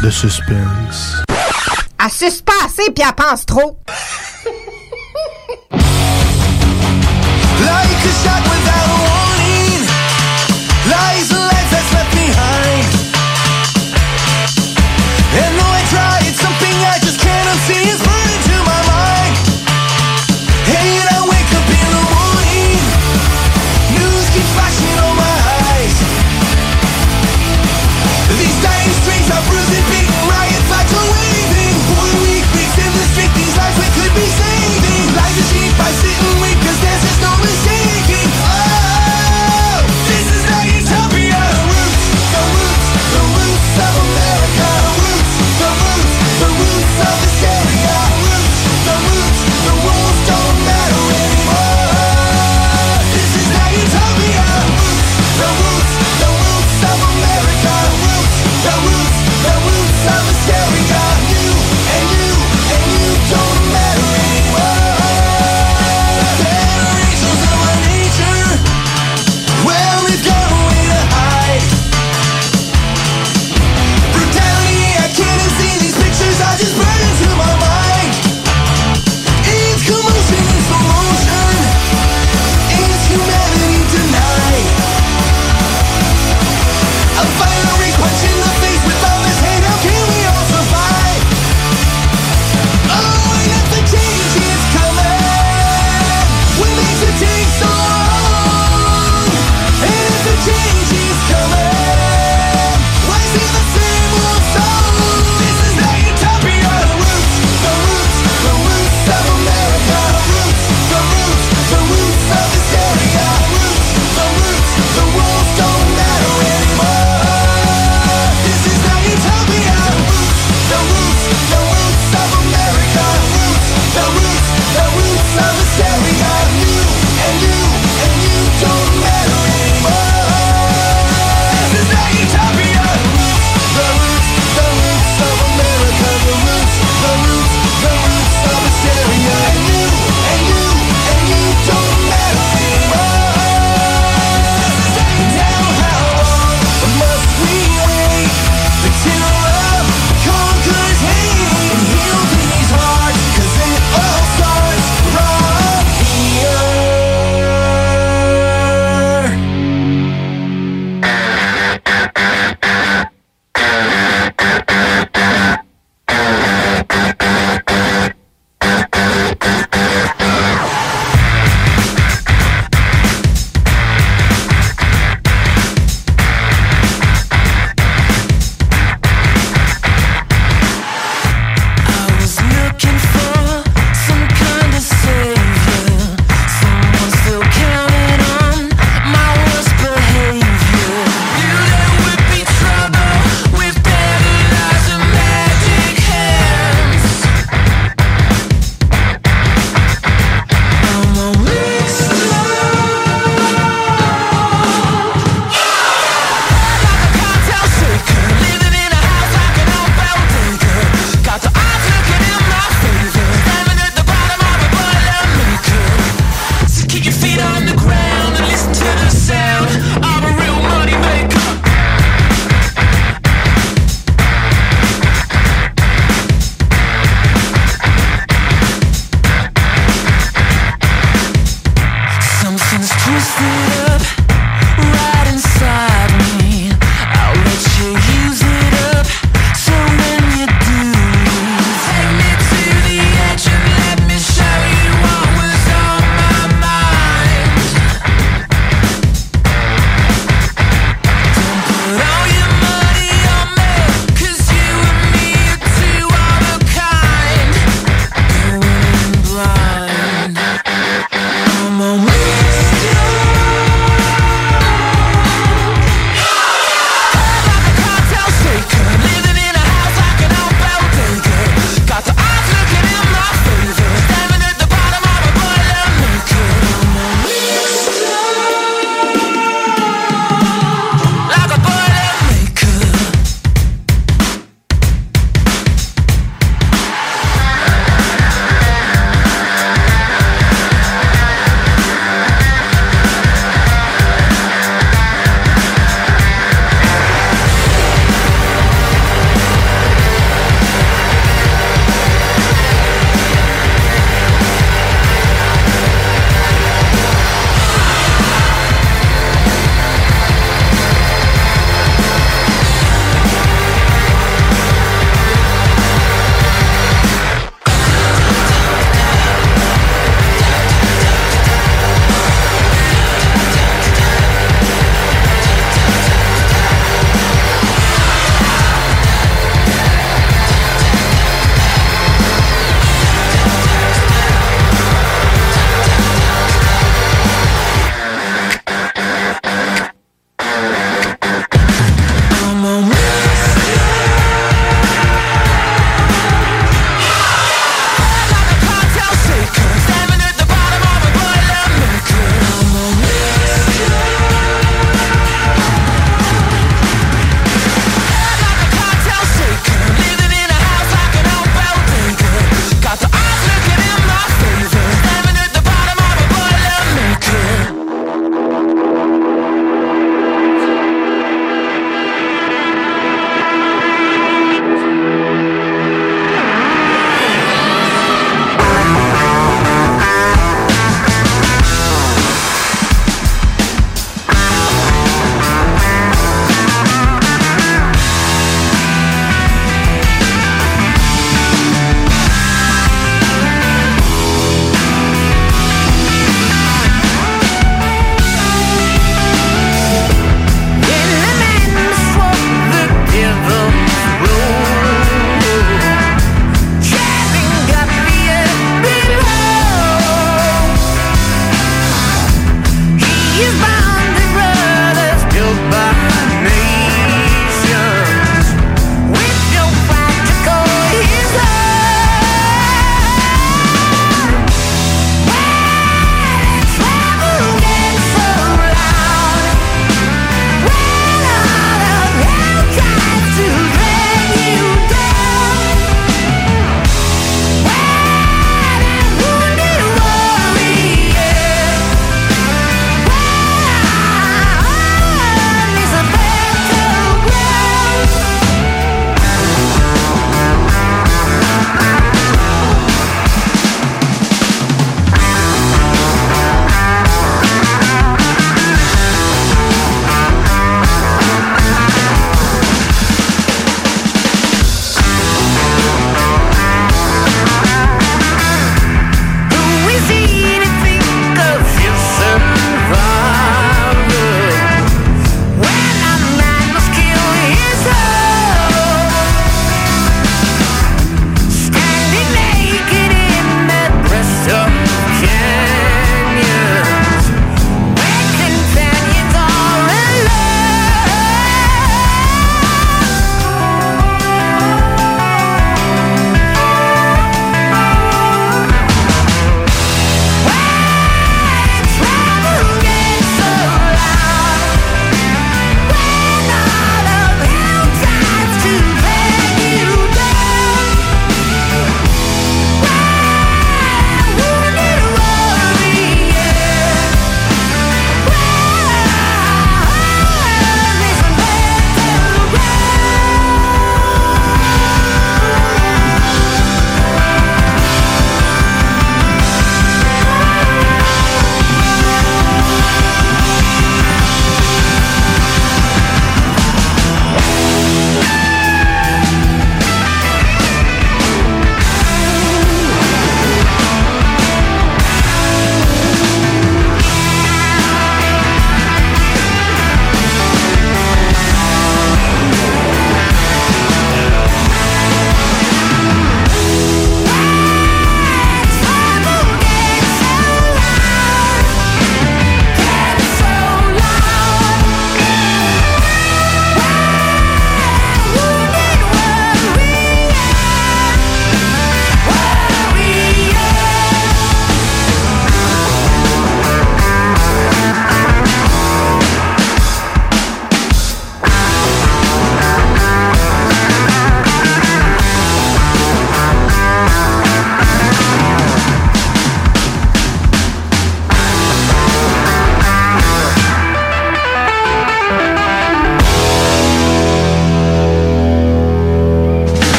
[0.00, 1.16] de suspense.
[2.44, 3.76] Pas assez puis elle pense trop.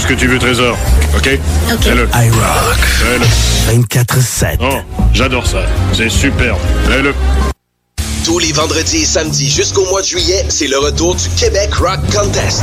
[0.00, 0.76] Ce que tu veux, Trésor.
[1.16, 1.38] OK?
[1.72, 1.82] OK.
[1.82, 2.08] Fais-le.
[2.14, 2.78] iRock.
[2.78, 3.78] Fais-le.
[3.78, 4.56] 24-7.
[4.60, 4.78] Oh,
[5.12, 5.58] j'adore ça.
[5.92, 6.58] C'est superbe.
[6.86, 7.14] Fais-le.
[8.24, 12.00] Tous les vendredis et samedis jusqu'au mois de juillet, c'est le retour du Québec Rock
[12.12, 12.62] Contest.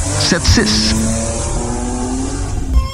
[0.00, 1.20] 681 4476.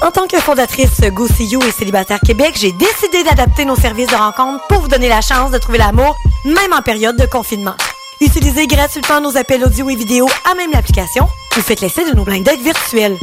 [0.01, 4.65] En tant que fondatrice Go et Célibataire Québec, j'ai décidé d'adapter nos services de rencontre
[4.67, 7.75] pour vous donner la chance de trouver l'amour, même en période de confinement.
[8.21, 11.27] Utilisez gratuitement nos appels audio et vidéo à même l'application
[11.57, 13.17] ou faites l'essai de nos blind dates virtuels.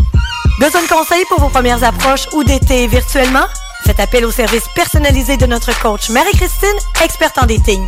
[0.58, 3.46] Besoin de conseils pour vos premières approches ou d'été virtuellement?
[3.84, 7.84] Faites appel au service personnalisé de notre coach Marie-Christine, experte en dating.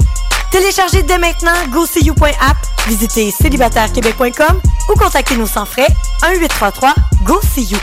[0.50, 2.56] Téléchargez dès maintenant GoSeeYou.app,
[2.88, 5.88] visitez célibatairequebec.com ou contactez-nous sans frais
[6.22, 7.78] 1-833-GO-SEE-YOU.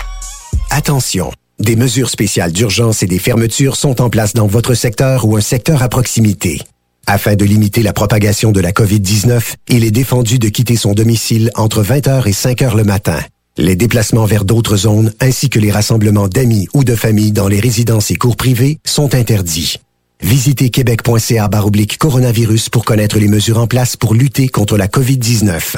[0.70, 5.36] Attention, des mesures spéciales d'urgence et des fermetures sont en place dans votre secteur ou
[5.36, 6.62] un secteur à proximité.
[7.06, 11.52] Afin de limiter la propagation de la COVID-19, il est défendu de quitter son domicile
[11.56, 13.20] entre 20h et 5h le matin.
[13.58, 17.60] Les déplacements vers d'autres zones ainsi que les rassemblements d'amis ou de familles dans les
[17.60, 19.80] résidences et cours privés sont interdits.
[20.24, 25.76] Visitez québec.ca baroblique coronavirus pour connaître les mesures en place pour lutter contre la COVID-19.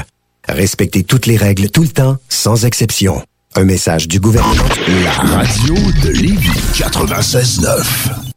[0.48, 3.24] Respectez toutes les règles tout le temps, sans exception.
[3.56, 4.64] Un message du gouvernement.
[5.04, 5.74] La radio
[6.04, 8.35] de Lévis 96.9.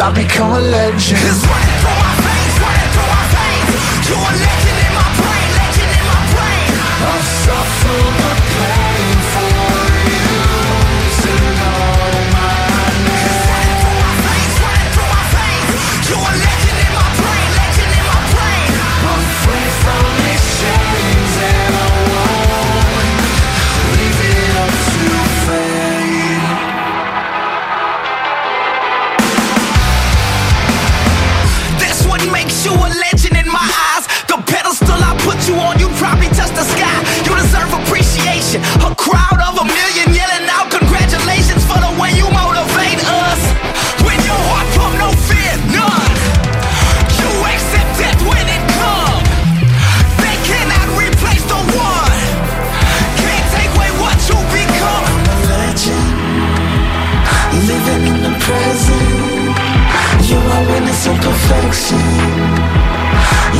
[0.00, 4.06] I become a legend It's running through my veins, running through my veins.
[4.06, 6.70] You a legend in my brain, legend in my brain.
[7.02, 8.17] I'm suffering.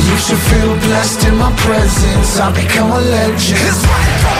[0.08, 2.40] You should feel blessed in my presence.
[2.40, 4.37] I become a legend.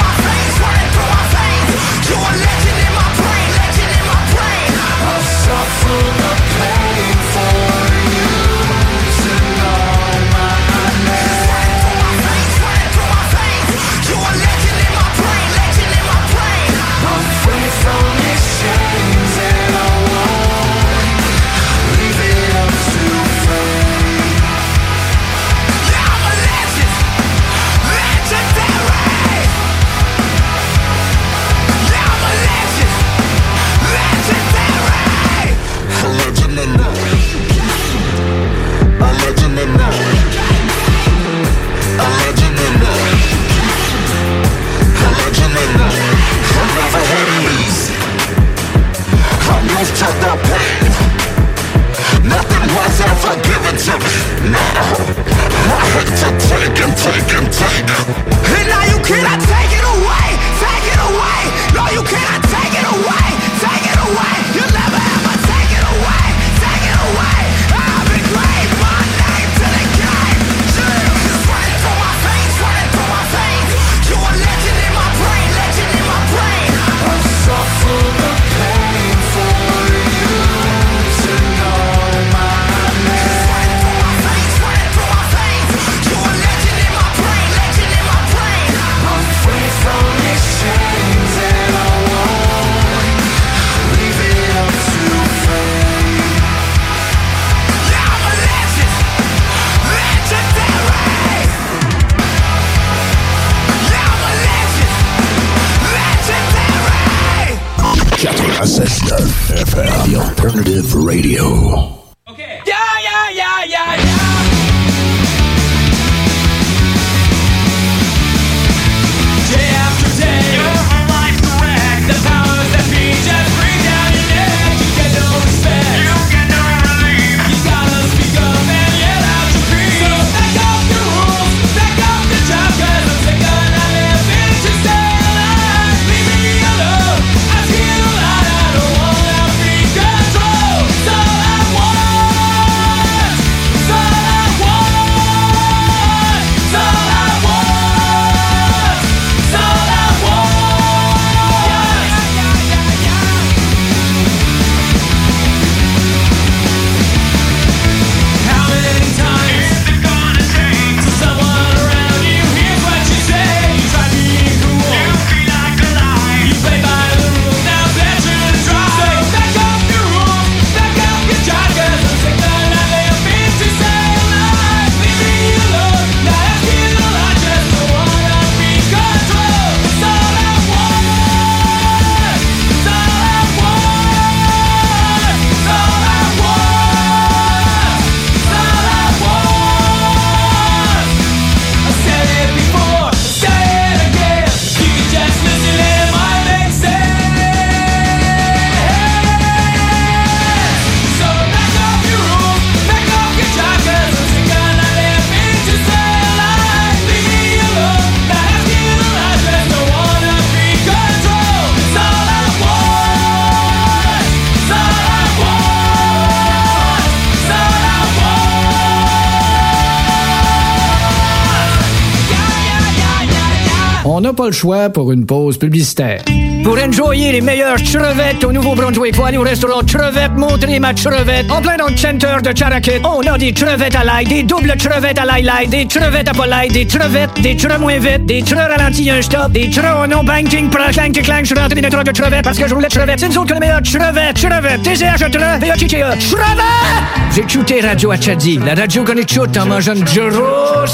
[224.53, 226.23] choix pour une pause publicitaire.
[226.65, 231.51] Pour enjoyer les meilleures crevettes au Nouveau-Brunswick, faut aller au restaurant Crevette, montrer ma crevette.
[231.51, 234.75] En plein dans le center de Charaquet, on a des crevettes à l'ail, des doubles
[234.77, 238.77] crevettes à l'ail des crevettes à polaille, des crevettes, des crevettes moins vite, des crevettes
[238.77, 242.03] ralentis un stop, des crevettes en non banking, proche, clang, clang, je suis rentré dans
[242.03, 243.21] de crevettes parce que je roulais crevettes.
[243.21, 245.99] C'est nous autres que les meilleures crevettes, crevettes, TCH, crevette, V-A-T-T-E,
[246.35, 247.83] crevettes!
[247.83, 250.87] Radio Achadi, la radio qu'on écoute en mangeant une churros,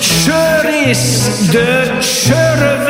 [0.00, 2.89] churis de crevettes.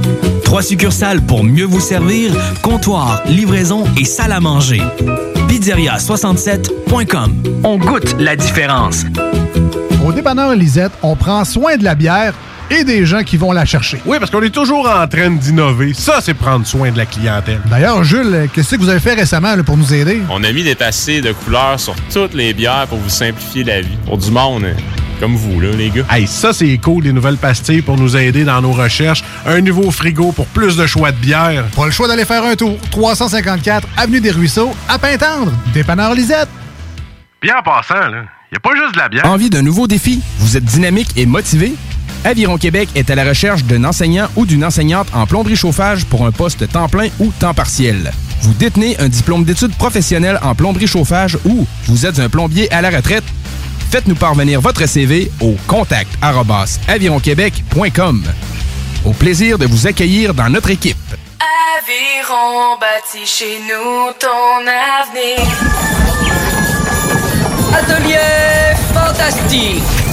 [0.51, 4.81] Trois succursales pour mieux vous servir, comptoir, livraison et salle à manger.
[5.47, 7.61] Pizzeria67.com.
[7.63, 9.05] On goûte la différence.
[10.05, 12.33] Au dépanneur Lisette, on prend soin de la bière
[12.69, 14.01] et des gens qui vont la chercher.
[14.05, 15.93] Oui, parce qu'on est toujours en train d'innover.
[15.93, 17.61] Ça, c'est prendre soin de la clientèle.
[17.69, 20.21] D'ailleurs, Jules, qu'est-ce que vous avez fait récemment là, pour nous aider?
[20.29, 23.79] On a mis des passés de couleurs sur toutes les bières pour vous simplifier la
[23.79, 23.95] vie.
[24.05, 24.73] Pour du monde euh,
[25.21, 26.03] comme vous, là, les gars.
[26.09, 29.23] Hey, ça, c'est cool, les nouvelles pastilles pour nous aider dans nos recherches.
[29.45, 31.65] Un nouveau frigo pour plus de choix de bière.
[31.75, 32.75] Pas le choix d'aller faire un tour.
[32.89, 35.51] 354 Avenue des Ruisseaux, à Pintendre.
[35.75, 36.49] Dépanneur Lisette.
[37.39, 39.25] Bien en passant, là, y a pas juste de la bière.
[39.27, 40.21] Envie d'un nouveau défi?
[40.39, 41.73] Vous êtes dynamique et motivé?
[42.23, 46.25] Aviron Québec est à la recherche d'un enseignant ou d'une enseignante en plomberie chauffage pour
[46.25, 48.11] un poste temps plein ou temps partiel.
[48.41, 52.81] Vous détenez un diplôme d'études professionnelles en plomberie chauffage ou vous êtes un plombier à
[52.81, 53.23] la retraite?
[53.91, 56.09] Faites-nous parvenir votre CV au contact
[56.87, 58.23] avironquebec.com.
[59.03, 60.95] Au plaisir de vous accueillir dans notre équipe.
[61.77, 65.45] Aviron bâti chez nous ton avenir.
[67.73, 70.00] Atelier fantastique.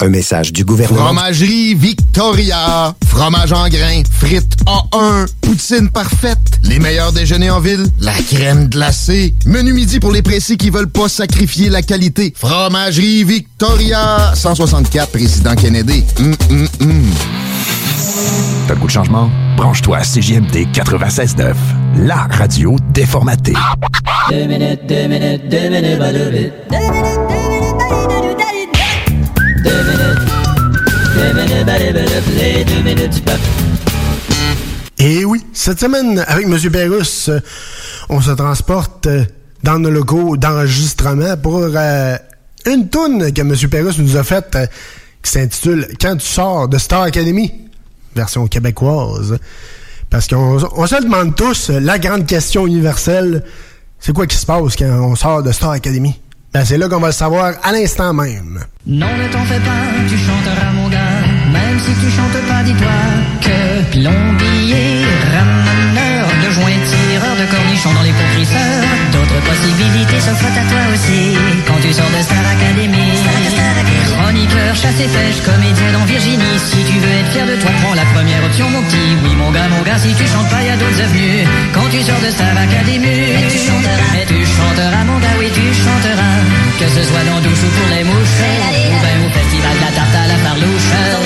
[0.00, 1.04] Un message du gouvernement.
[1.04, 2.94] Fromagerie Victoria.
[3.06, 4.02] Fromage en grains.
[4.10, 5.26] Frites A1.
[5.40, 6.38] Poutine parfaite.
[6.62, 7.86] Les meilleurs déjeuners en ville.
[8.00, 9.34] La crème glacée.
[9.46, 12.34] Menu midi pour les pressés qui veulent pas sacrifier la qualité.
[12.36, 14.32] Fromagerie Victoria.
[14.34, 16.04] 164 Président Kennedy.
[16.18, 17.10] Hum, hum, hum.
[18.68, 19.30] T'as le goût de changement?
[19.56, 21.54] Branche-toi à CJMD 96.9,
[21.98, 23.54] la radio déformatée.
[24.30, 26.52] Deux minutes, deux minutes, deux minutes, deux minutes.
[26.70, 27.45] Deux
[34.98, 36.58] Et oui, cette semaine, avec M.
[36.70, 37.38] Berus, euh,
[38.08, 39.24] on se transporte euh,
[39.62, 42.16] dans nos locaux d'enregistrement pour euh,
[42.66, 43.54] une toune que M.
[43.70, 44.56] Perrus nous a faite
[45.22, 47.52] qui s'intitule Quand tu sors de Star Academy,
[48.14, 49.38] version québécoise.
[50.10, 53.44] Parce qu'on on se demande tous la grande question universelle,
[53.98, 56.18] c'est quoi qui se passe quand on sort de Star Academy?
[56.56, 58.64] Ben, c'est là qu'on va le savoir à l'instant même.
[58.86, 61.20] Non, ne t'en fais pas, tu chanteras mon gars.
[61.52, 62.96] Même si tu chantes pas, dis-toi
[63.42, 65.04] que plombier,
[65.36, 68.88] rameneur de joints, tireur de cornichons dans les pots crisseurs.
[69.12, 71.36] D'autres possibilités s'offrent à toi aussi
[71.66, 73.05] quand tu sors de Star Academy.
[74.06, 76.58] Chroniqueur, chasse et pêche, comédien dans Virginie.
[76.58, 79.10] Si tu veux être fier de toi, prends la première option, mon petit.
[79.24, 81.44] Oui, mon gars, mon gars, si tu chantes pas, y a d'autres avenues.
[81.72, 85.48] Quand tu sors de Star Academy, mais tu chanteras, mais tu chanteras, mon gars, oui,
[85.52, 86.36] tu chanteras.
[86.80, 89.92] Que ce soit dans douche ou pour les mouches, ou ben au festival de la
[89.96, 90.88] tarte à la farlouche.
[90.92, 91.20] cœur.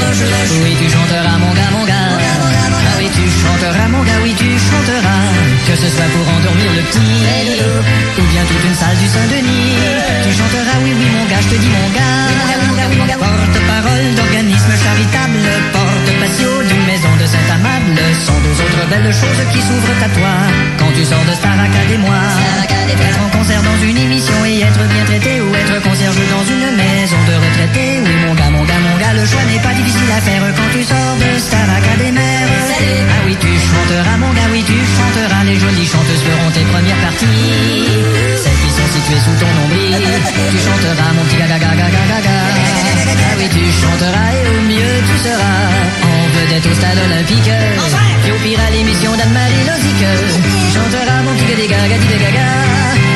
[0.63, 2.60] Oui, tu chanteras, mon gars, mon gars.
[2.73, 5.27] Ah oui, tu chanteras, mon gars, oui, tu chanteras.
[5.67, 7.27] Que ce soit pour endormir le petit,
[8.19, 9.77] ou bien toute une salle du Saint-Denis.
[10.25, 12.31] Tu chanteras, oui, oui, mon gars, je te dis, mon gars.
[13.19, 20.03] Porte-parole d'organisme charitable, porte-patio d'une maison de Saint-Amable, sont deux autres belles choses qui s'ouvrent
[20.03, 20.35] à toi.
[20.79, 25.05] Quand tu sors de Star Académie, être en concert dans une émission et être bien
[25.05, 28.01] traité, ou être concierge dans une maison de retraités.
[28.05, 28.70] Oui, mon gars, mon gars,
[29.15, 32.21] le choix n'est pas difficile à faire quand tu sors de Star Académie.
[32.21, 35.43] Ah oui, tu chanteras, mon gars, oui, tu chanteras.
[35.45, 37.27] Les jolies chanteuses feront tes premières parties.
[38.37, 39.99] Celles qui sont situées sous ton nombril.
[40.51, 42.37] Tu chanteras, mon petit gaga, gaga, gaga, gaga.
[42.71, 45.61] Ah oui, tu chanteras et au mieux tu seras
[46.07, 47.51] en vedette au stade olympique.
[48.23, 49.99] Puis au pire à l'émission d'Anne-Marie Lozic.
[49.99, 53.10] Tu chanteras, mon petit gaga, gaga, gaga,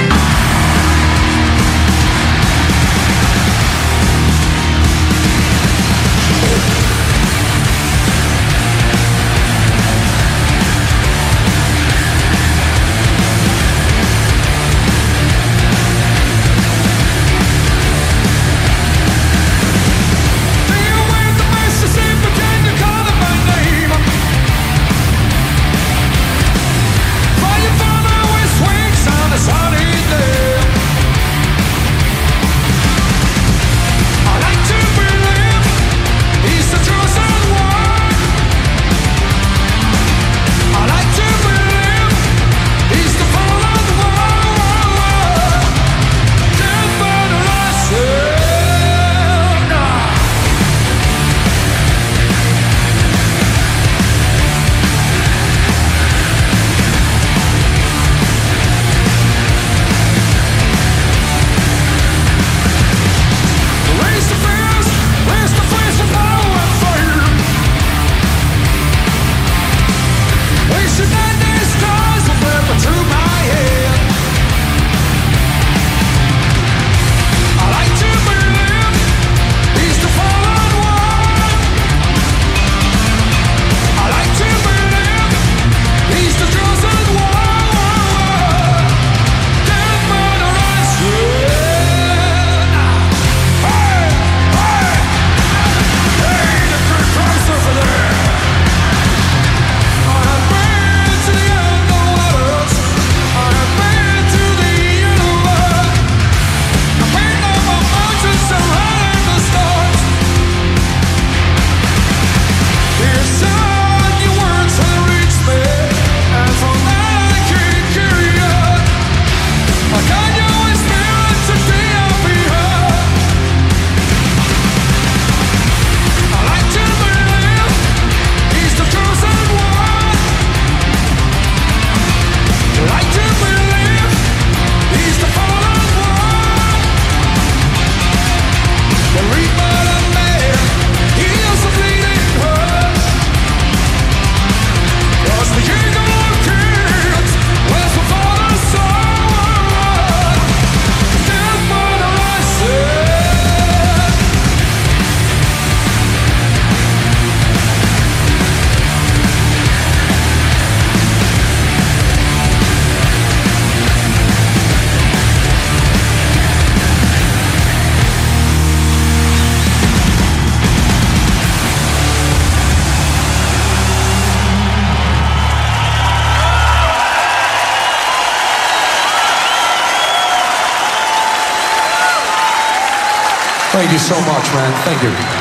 [184.04, 184.70] so much, man.
[184.84, 185.33] Thank you.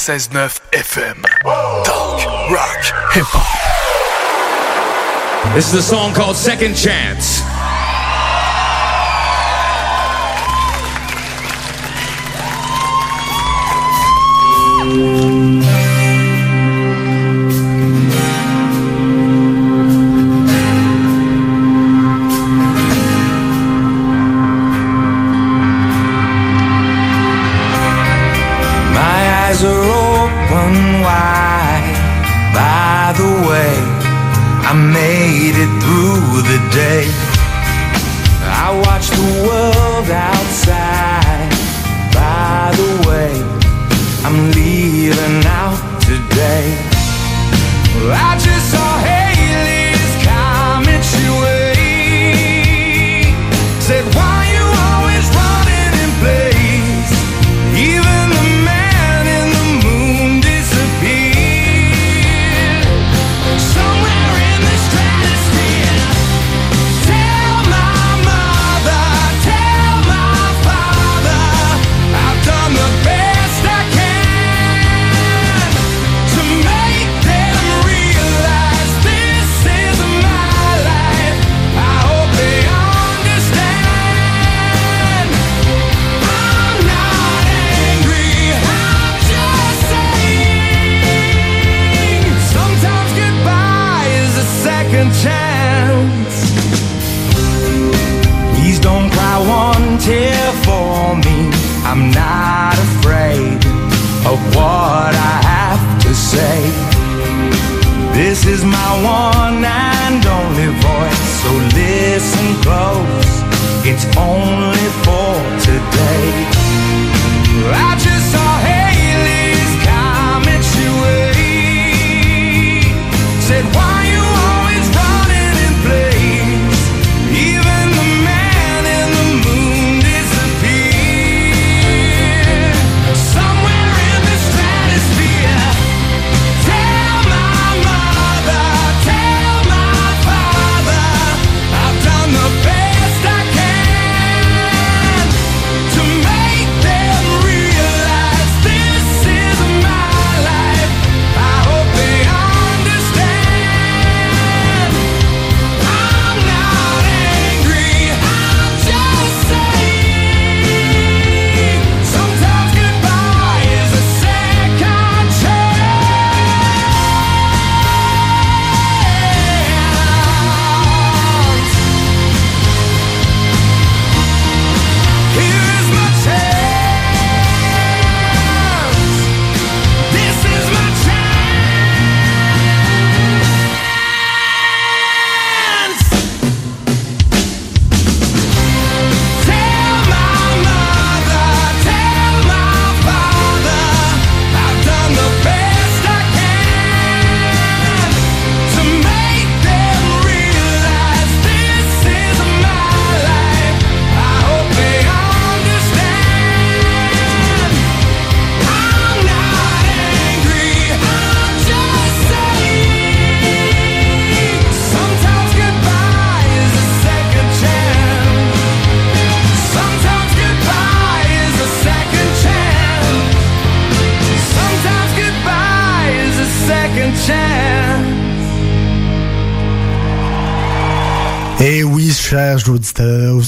[0.00, 1.22] 96.9 FM.
[1.84, 3.44] Talk, rock, hip-hop.
[5.54, 7.39] This is a song called Second Chance.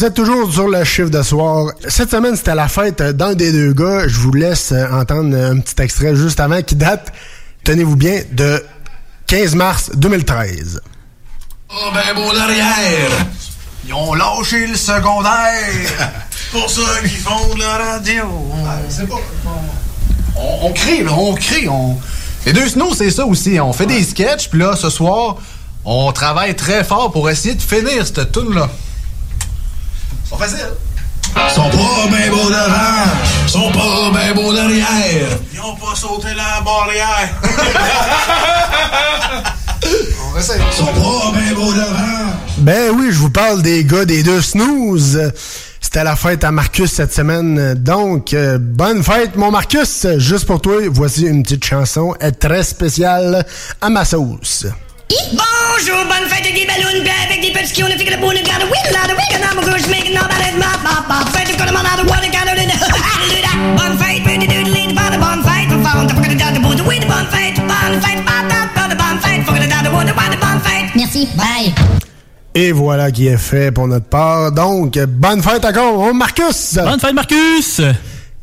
[0.03, 1.71] Vous êtes toujours sur le chiffre de soir.
[1.87, 4.09] Cette semaine, c'était la fête d'un des deux gars.
[4.09, 7.13] Je vous laisse euh, entendre un petit extrait juste avant qui date,
[7.63, 8.65] tenez-vous bien, de
[9.29, 10.81] 15 mars 2013.
[11.71, 13.11] Oh ben beau l'arrière!
[13.87, 16.11] Ils ont lâché le secondaire!
[16.51, 18.25] pour ça qu'ils font de la radio!
[18.89, 19.21] c'est pas...
[20.35, 21.97] On, on crie, là, on crie, on...
[22.45, 23.61] Les deux snows, c'est ça aussi.
[23.61, 25.37] On fait des sketchs, puis là, ce soir,
[25.85, 28.69] on travaille très fort pour essayer de finir cette tune-là.
[28.69, 28.82] C'est
[30.45, 33.05] Ils sont pas ben beaux devant,
[33.45, 35.39] ils sont pas ben beaux derrière.
[35.53, 37.29] Ils ont pas sauté la barrière.
[40.35, 40.59] on essaie.
[40.59, 42.33] Ils sont pas ben beaux devant.
[42.59, 45.31] Ben oui, je vous parle des gars des deux snooze.
[45.81, 47.75] C'était la fête à Marcus cette semaine.
[47.75, 50.09] Donc, euh, bonne fête, mon Marcus.
[50.17, 53.47] Juste pour toi, voici une petite chanson très spéciale
[53.81, 54.67] à ma sauce.
[55.13, 58.17] Bonjour, bonne fête avec des ballons, bien avec des petits qui ont fait que le
[58.17, 58.65] bon est gardé.
[58.65, 61.31] Oui, là, de week-end, I'm going to make it, nobody's my, my, my.
[61.33, 62.63] Fête, je connais mon âme, what I got to do.
[63.77, 65.69] Bonne fête, mais tu dois lead, pas de bonne fête.
[65.69, 67.57] Pour faire, on t'a pas que t'as de bout de oui, de bonne fête.
[67.57, 69.45] Bonne fête, pas de bonne fête.
[69.45, 70.91] Faut de bonne fête.
[70.95, 71.75] Merci, bye.
[72.55, 74.53] Et voilà qui est fait pour notre part.
[74.53, 76.75] Donc, bonne fête encore, Marcus!
[76.75, 77.81] Bonne fête, Marcus!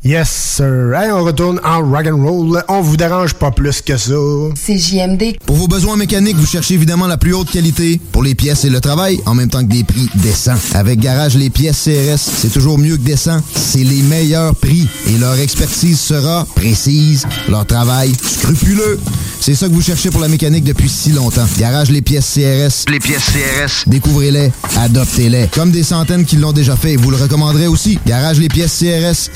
[0.02, 0.94] Yes, sir.
[0.94, 2.64] Hey, on retourne en rock and roll.
[2.68, 4.14] On vous dérange pas plus que ça.
[4.54, 5.36] C'est JMD.
[5.44, 8.70] Pour vos besoins mécaniques, vous cherchez évidemment la plus haute qualité pour les pièces et
[8.70, 10.56] le travail, en même temps que des prix décents.
[10.72, 13.42] Avec Garage Les Pièces CRS, c'est toujours mieux que décent.
[13.54, 18.98] C'est les meilleurs prix et leur expertise sera précise, leur travail scrupuleux.
[19.38, 21.46] C'est ça que vous cherchez pour la mécanique depuis si longtemps.
[21.58, 22.90] Garage Les Pièces CRS.
[22.90, 23.84] Les pièces CRS.
[23.86, 25.48] Découvrez-les, adoptez-les.
[25.48, 27.98] Comme des centaines qui l'ont déjà fait, vous le recommanderez aussi.
[28.06, 29.30] Garage Les Pièces CRS,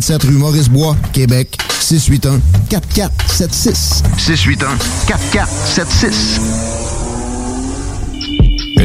[0.00, 4.02] 527 rue Maurice-Bois, Québec, 681-4476.
[4.18, 7.05] 681-4476.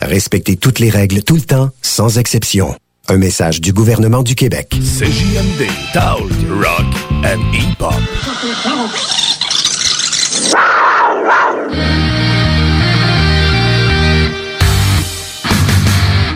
[0.00, 2.74] Respectez toutes les règles tout le temps, sans exception.
[3.08, 4.68] Un message du gouvernement du Québec.
[4.70, 6.86] CJMD, Talk, Rock
[7.24, 7.94] and Hip-Hop.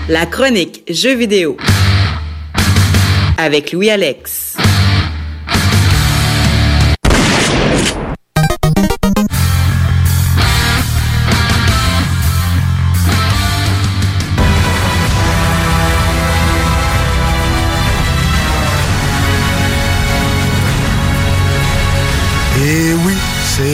[0.08, 1.56] La chronique Jeux vidéo
[3.38, 3.90] avec Louis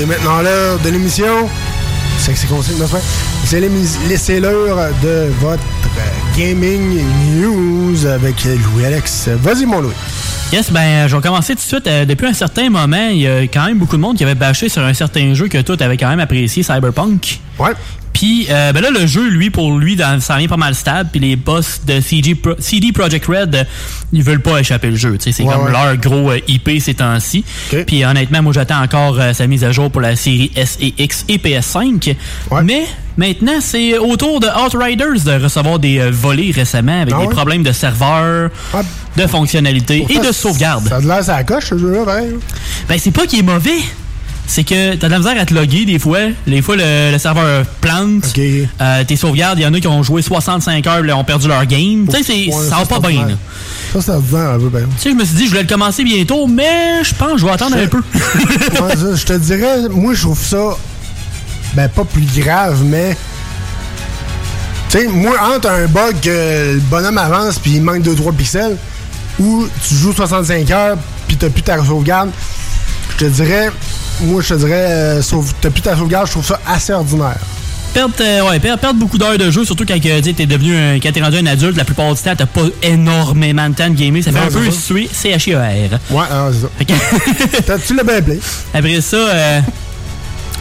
[0.09, 1.49] maintenant l'heure de l'émission.
[2.19, 3.38] C'est que c'est conseil, mon frère.
[3.49, 5.62] C'est l'émis- les- c'est l'heure de votre
[6.37, 7.01] gaming
[7.41, 9.31] news avec Louis-Alex.
[9.43, 9.93] Vas-y, mon Louis.
[10.53, 11.87] Yes, ben, je vais commencer tout de suite.
[11.87, 14.35] Euh, depuis un certain moment, il y a quand même beaucoup de monde qui avait
[14.35, 17.41] bâché sur un certain jeu que toi, t'avais quand même apprécié, Cyberpunk.
[17.59, 17.70] Ouais.
[18.12, 21.09] Puis, euh, ben là, le jeu, lui, pour lui, dans, ça vient pas mal stable.
[21.11, 23.65] Puis les boss de CG Pro- CD Projekt Red, euh,
[24.12, 25.16] ils veulent pas échapper le jeu.
[25.16, 25.73] tu sais, C'est Ouais, comme ouais.
[25.73, 27.45] leur gros euh, IP ces temps-ci.
[27.87, 30.93] Puis honnêtement, moi, j'attends encore euh, sa mise à jour pour la série S et
[30.99, 32.15] X et PS5.
[32.65, 32.85] Mais
[33.19, 37.28] maintenant, c'est au tour de Outriders de recevoir des euh, volets récemment avec Ah des
[37.28, 38.51] problèmes de serveur,
[39.16, 40.89] de fonctionnalité et de sauvegarde.
[40.89, 42.31] Ça a de l'air, ça la coche, ce jeu-là, pareil.
[42.89, 43.78] Ben, c'est pas qu'il est mauvais.
[44.51, 46.20] C'est que t'as de la misère à te loguer des fois.
[46.47, 48.32] Des fois, le, le serveur plante.
[48.39, 51.49] Euh, tes sauvegardes, il y en a qui ont joué 65 heures et ont perdu
[51.49, 52.07] leur game.
[52.11, 53.27] Tu sais, ça va pas bien.
[53.27, 53.35] là.
[53.93, 54.86] Ça, c'est ordinaire un peu, ben.
[54.97, 57.39] Tu sais, je me suis dit, je voulais le commencer bientôt, mais je pense que
[57.39, 58.01] je vais attendre un peu.
[58.15, 60.77] Ça, je te dirais, moi, je trouve ça,
[61.74, 63.16] ben, pas plus grave, mais.
[64.90, 68.77] Tu sais, moi, entre un bug que le bonhomme avance puis il manque 2-3 pixels,
[69.39, 70.97] ou tu joues 65 heures
[71.27, 72.31] puis t'as plus ta sauvegarde,
[73.12, 73.70] je te dirais,
[74.23, 77.36] moi, je te dirais, euh, sauve- t'as plus ta sauvegarde, je trouve ça assez ordinaire.
[77.93, 80.95] Perdre, euh, ouais, perdre, perdre beaucoup d'heures de jeu, surtout quand euh, t'es devenu un,
[81.01, 83.95] quand t'es rendu un adulte, la plupart du temps, t'as pas énormément de temps de
[83.95, 84.23] gamer.
[84.23, 85.57] Ça fait Non, un peu suer CHIER.
[86.11, 87.78] Ouais, ah, c'est ça.
[87.86, 88.40] tu l'as bien play.
[88.73, 89.61] Après ça, euh,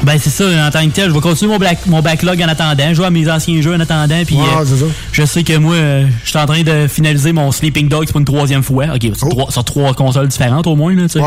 [0.03, 2.47] ben c'est ça, en tant que tel, je vais continuer mon, black- mon backlog en
[2.47, 5.73] attendant, jouer à mes anciens jeux en attendant, puis Ouais, euh, je sais que moi,
[5.75, 8.85] euh, je suis en train de finaliser mon Sleeping Dogs pour une troisième fois.
[8.95, 9.29] Ok, Oh.
[9.29, 11.21] trois- sur trois consoles différentes au moins, là, tu sais.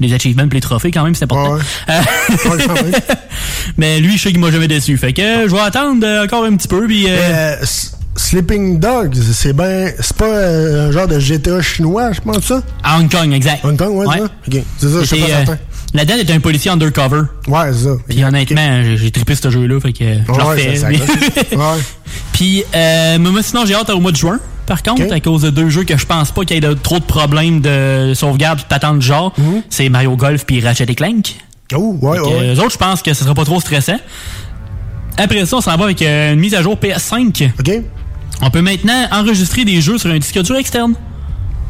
[0.00, 1.56] Les achievements, les trophées quand même, c'est important.
[1.88, 2.00] Euh,
[3.76, 4.96] Mais lui, je sais qu'il m'a jamais déçu.
[4.98, 7.06] Fait que je vais attendre encore un petit peu, puis...
[8.16, 12.60] Sleeping Dogs, c'est ben, c'est pas un genre de GTA chinois, je pense ça?
[12.82, 13.64] À Hong Kong, exact.
[13.64, 14.24] Hong Kong, ouais, c'est ça?
[14.24, 15.58] Ok, c'est ça, je suis pas certain.
[15.92, 17.22] Là-dedans, t'es un policier undercover.
[17.48, 17.90] Ouais, c'est ça.
[18.08, 21.52] Puis honnêtement, j'ai- j'ai trippé ce jeu-là, fait que je le Ouais, accroche.
[21.52, 21.82] Ouais.
[22.32, 24.38] Puis euh, mais moi, sinon, j'ai hâte au mois de juin.
[24.66, 26.74] par contre, à cause de deux jeux que je pense pas qu'il y ait de-
[26.74, 29.34] trop de problèmes de sauvegarde de patente du genre.
[29.68, 31.34] C'est Mario Golf puis Ratchet et Clank.
[31.74, 32.54] Oh, ouais, Fait ouais.
[32.54, 33.98] Eux autres, je pense que ce sera pas trop stressant.
[35.18, 37.50] Après ça, on s'en va avec euh, une mise à jour PS5.
[37.58, 37.70] OK.
[38.42, 40.94] On peut maintenant enregistrer des jeux sur un disque dur externe.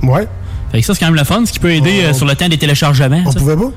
[0.03, 0.29] Ouais.
[0.73, 2.35] Fait que ça, c'est quand même le fun, ce qui peut aider euh, sur le
[2.37, 3.23] temps des téléchargements.
[3.27, 3.39] On ça.
[3.41, 3.73] pouvait pas?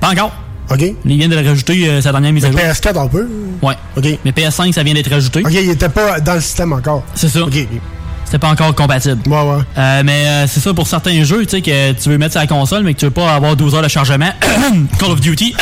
[0.00, 0.32] Pas encore.
[0.70, 0.82] OK.
[1.04, 2.60] Il vient de le rajouter, euh, sa dernière mise à jour.
[2.60, 3.28] PS4, on peut?
[3.62, 3.74] Ouais.
[3.96, 4.18] OK.
[4.24, 5.40] Mais PS5, ça vient d'être rajouté.
[5.40, 7.02] OK, il était pas dans le système encore.
[7.14, 7.42] C'est ça.
[7.42, 7.66] OK.
[8.28, 9.26] C'était pas encore compatible.
[9.26, 9.62] Ouais, ouais.
[9.78, 12.42] Euh, mais euh, c'est ça pour certains jeux, tu sais, que tu veux mettre sur
[12.42, 14.28] la console, mais que tu veux pas avoir 12 heures de chargement.
[14.98, 15.54] Call of Duty.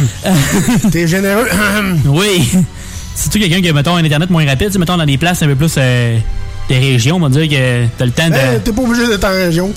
[0.90, 1.46] T'es généreux.
[2.06, 2.50] oui.
[3.14, 5.48] Si tu quelqu'un qui a, mettons, un Internet moins rapide, mettons, dans des places un
[5.48, 6.16] peu plus euh,
[6.70, 8.36] des régions, on va dire que t'as le temps de...
[8.36, 9.70] Eh, T'es pas obligé d'être en région.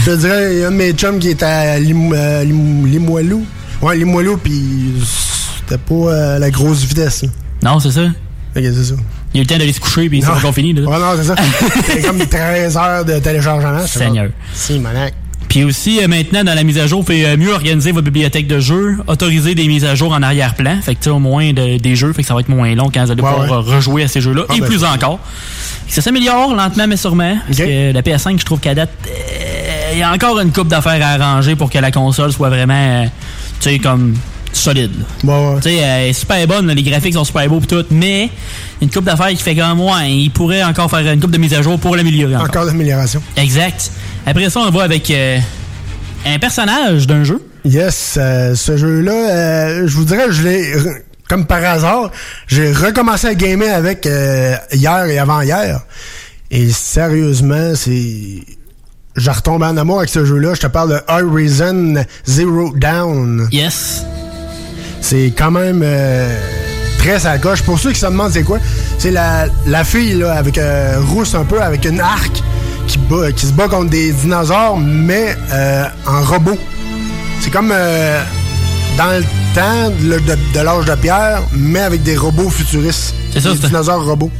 [0.00, 2.44] Je te dirais, il y a un de mes chums qui était à Lim- euh,
[2.44, 3.44] Lim- Limoilou.
[3.80, 4.62] Ouais, Limoilou, puis
[5.60, 7.22] c'était pas euh, la grosse vitesse.
[7.22, 7.28] là.
[7.62, 8.02] Non, c'est ça.
[8.02, 8.94] Ok, c'est ça.
[9.32, 10.34] Il a eu le temps d'aller se coucher, puis c'est Non.
[10.36, 10.72] encore fini.
[10.74, 10.82] Là.
[10.88, 11.34] Ouais, non, c'est ça.
[11.86, 13.80] C'est comme 13 heures de téléchargement.
[13.86, 14.28] c'est Seigneur.
[14.52, 15.14] Si, manac.
[15.48, 18.04] Puis aussi, euh, maintenant, dans la mise à jour, vous pouvez euh, mieux organiser votre
[18.06, 21.18] bibliothèque de jeux, autoriser des mises à jour en arrière-plan, fait que tu sais, au
[21.18, 23.30] moins de- des jeux, fait que ça va être moins long quand vous allez Ouais,
[23.30, 25.18] pouvoir euh, rejouer à ces jeux-là, Ah, et ben, plus encore.
[25.88, 29.63] Ça s'améliore lentement mais sûrement, parce que la PS5, je trouve qu'à date, euh,
[29.94, 32.74] il y a encore une coupe d'affaires à arranger pour que la console soit vraiment,
[32.74, 33.04] euh,
[33.60, 34.14] tu sais, comme
[34.52, 34.92] solide.
[35.20, 35.26] Tu
[35.62, 38.30] sais, elle est super bonne, les graphiques sont super beaux pis tout, mais
[38.80, 41.54] une coupe d'affaires qui fait comme moi, il pourrait encore faire une coupe de mise
[41.54, 42.48] à jour pour l'améliorer encore.
[42.48, 43.22] Encore d'amélioration.
[43.36, 43.90] Exact.
[44.26, 45.38] Après ça, on va avec euh,
[46.26, 47.44] un personnage d'un jeu.
[47.64, 50.72] Yes, euh, ce jeu-là, euh, je vous dirais, je l'ai,
[51.28, 52.10] comme par hasard,
[52.46, 55.80] j'ai recommencé à gamer avec euh, hier et avant-hier.
[56.50, 58.42] Et sérieusement, c'est...
[59.16, 60.54] Je retombe en amour avec ce jeu-là.
[60.54, 63.48] Je te parle de Horizon Zero Down.
[63.52, 64.02] Yes.
[65.00, 66.36] C'est quand même euh,
[66.98, 67.62] très sa coche.
[67.62, 68.58] Pour ceux qui se demandent c'est quoi,
[68.98, 72.42] c'est la, la fille là, avec euh, rousse un peu, avec une arc
[72.88, 76.58] qui, bat- qui se bat contre des dinosaures, mais euh, en robot.
[77.40, 78.20] C'est comme euh,
[78.98, 79.22] dans le
[79.54, 83.14] temps de, de- de l'âge de pierre, mais avec des robots futuristes.
[83.32, 84.30] C'est ça, Des c'est- dinosaures robots.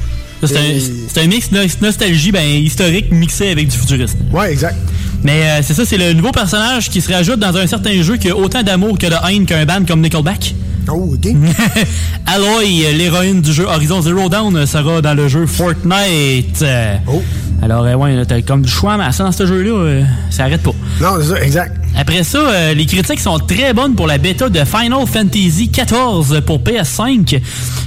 [0.43, 0.83] C'est un, Et-
[1.13, 4.19] c'est un mix de nostalgie ben, historique mixé avec du futuriste.
[4.33, 4.77] Ouais, exact.
[5.23, 8.17] Mais euh, c'est ça, c'est le nouveau personnage qui se rajoute dans un certain jeu
[8.19, 10.55] qui a autant d'amour que de haine qu'un band comme Nickelback.
[10.89, 11.33] Oh, ok.
[12.27, 16.63] Aloy, l'héroïne du jeu Horizon Zero Dawn, sera dans le jeu Fortnite.
[17.07, 17.23] Oh.
[17.63, 20.63] Alors, euh, ouais, t'as comme du choix, mais ça, dans ce jeu-là, euh, ça arrête
[20.63, 20.75] pas.
[21.01, 21.77] Non, c'est ça, exact.
[21.97, 26.41] Après ça, euh, les critiques sont très bonnes pour la bêta de Final Fantasy XIV
[26.43, 27.41] pour PS5.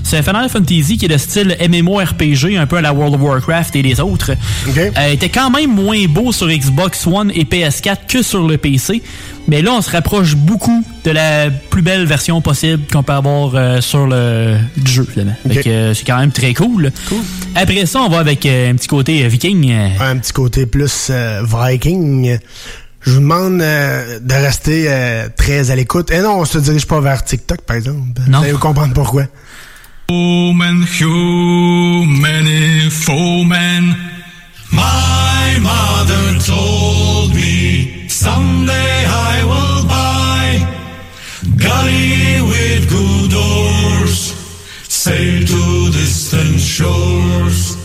[0.03, 3.75] C'est Final Fantasy qui est de style MMORPG, un peu à la World of Warcraft
[3.75, 4.31] et les autres.
[4.97, 9.03] Euh, était quand même moins beau sur Xbox One et PS4 que sur le PC.
[9.49, 13.51] Mais là, on se rapproche beaucoup de la plus belle version possible qu'on peut avoir
[13.55, 15.35] euh, sur le jeu, finalement.
[15.67, 16.91] Euh, c'est quand même très cool.
[17.55, 19.71] Après ça, on va avec euh, un petit côté euh, viking.
[19.71, 21.11] euh, Un petit côté plus
[21.43, 22.37] viking.
[23.01, 26.11] Je vous demande euh, de rester euh, très à l'écoute.
[26.11, 28.21] Et non, on se dirige pas vers TikTok, par exemple.
[28.27, 28.39] Non.
[28.39, 29.23] Vous allez comprendre pourquoi.
[30.09, 33.95] Human, human, foeman.
[34.71, 40.67] My mother told me someday I will buy
[41.57, 44.33] galley with good oars,
[44.89, 47.76] sail to distant shores.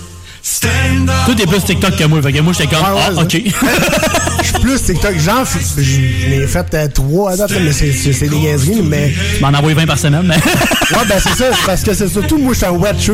[0.63, 1.15] Stand up.
[1.27, 2.23] Tout est plus TikTok que moi.
[2.23, 3.37] Fait que moi, j'étais comme, ah, ok.
[4.43, 5.15] Je suis plus TikTok.
[5.25, 7.93] J'en f- j'en ai fait euh, trois à date, mais c'est-
[8.29, 9.13] des niaiseries, mais...
[9.37, 10.23] Je m'en envoie 20 par semaine.
[10.25, 10.35] mais-
[10.97, 13.13] Ouais, ben c'est ça, parce que c'est surtout, moi, je suis un watcher.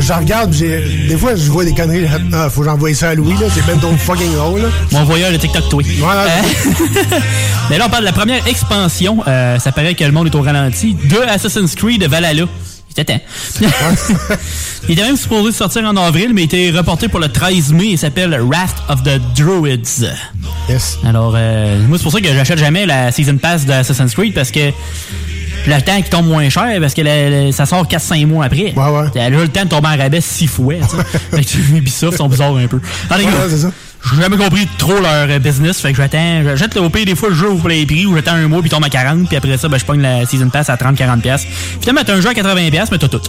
[0.00, 3.14] Je, regarde, j'ai- des fois, je vois des conneries, ah, faut que j'envoie ça à
[3.14, 4.68] Louis, là, c'est ben trop fucking drôle, là.
[4.92, 5.82] Mon voyeur de TikTok toi.
[5.82, 6.26] Euh,
[7.70, 9.18] Mais là, on parle de la première expansion.
[9.26, 10.94] Euh, ça paraît que le monde est au ralenti.
[10.94, 12.44] De Assassin's Creed Valhalla.
[12.96, 13.24] Il était temps.
[14.88, 17.88] il était même supposé sortir en avril, mais il était reporté pour le 13 mai.
[17.92, 20.06] Il s'appelle Wrath of the Druids.
[20.68, 20.98] Yes.
[21.04, 24.50] Alors, euh, moi, c'est pour ça que j'achète jamais la Season Pass d'Assassin's Creed parce
[24.50, 24.70] que
[25.66, 28.72] le temps qui tombe moins cher parce que la- la- ça sort 4-5 mois après.
[28.76, 29.08] Ouais, ouais.
[29.14, 30.74] Elle a le temps de tomber en rabais 6 fois.
[31.32, 32.76] fait que Ubisoft sont bizarres un peu.
[33.10, 33.70] En tout cas, Ouais, ouais, c'est ça.
[34.14, 37.30] J'ai jamais compris trop leur euh, business, fait que j'attends, j'achète le pire des fois
[37.30, 39.56] le jeu au plein prix ou j'attends un mois puis tombe à 40 puis après
[39.58, 41.46] ça ben je pogne la season pass à 30 40 pièces.
[41.80, 43.20] Finalement t'as un jeu à 80 pièces mais t'as tout.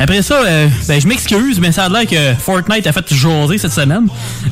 [0.00, 3.58] Après ça euh, ben je m'excuse mais ça a l'air que Fortnite a fait jaser
[3.58, 4.06] cette semaine.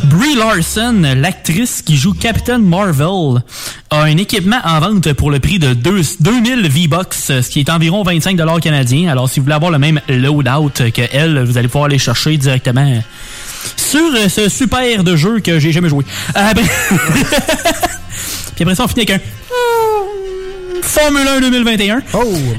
[0.04, 3.42] Brie Larson, l'actrice qui joue Captain Marvel,
[3.90, 7.70] a un équipement en vente pour le prix de 2 2000 V-Bucks, ce qui est
[7.70, 9.10] environ 25 dollars canadiens.
[9.10, 12.36] Alors si vous voulez avoir le même loadout que elle, vous allez pouvoir aller chercher
[12.36, 13.00] directement
[13.76, 16.04] sur euh, ce super de jeu que j'ai jamais joué.
[16.36, 16.64] Euh, ben-
[18.54, 19.20] Puis après ça, on finit avec un
[20.82, 22.02] Formule 1 2021.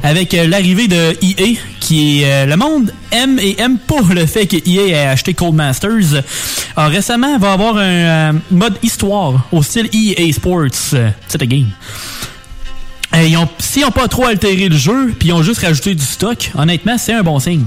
[0.03, 2.25] Avec euh, l'arrivée de EA, qui est...
[2.25, 6.87] euh, le monde aime et aime pas le fait que EA ait acheté Codemasters, euh,
[6.87, 10.67] récemment, va avoir un euh, mode histoire au style EA Sports.
[11.27, 11.67] C'est a game.
[13.13, 16.03] Ils ont- S'ils n'ont pas trop altéré le jeu, puis ils ont juste rajouté du
[16.03, 17.63] stock, honnêtement, c'est un bon signe.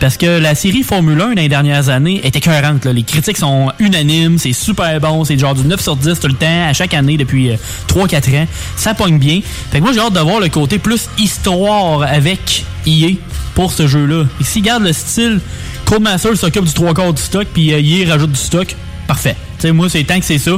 [0.00, 2.86] Parce que la série Formule 1 dans les dernières années est écœurante.
[2.86, 6.34] Les critiques sont unanimes, c'est super bon, c'est genre du 9 sur 10 tout le
[6.34, 7.50] temps, à chaque année depuis
[7.88, 8.46] 3-4 ans.
[8.76, 9.40] Ça pogne bien.
[9.70, 13.14] Fait que moi j'ai hâte de voir le côté plus histoire avec EA
[13.54, 14.24] pour ce jeu-là.
[14.40, 15.40] S'ils gardent le style,
[15.84, 18.74] Codemaster s'occupe du trois quarts du stock, puis euh, EA rajoute du stock,
[19.06, 19.36] parfait.
[19.70, 20.52] Moi, c'est tant que c'est ça.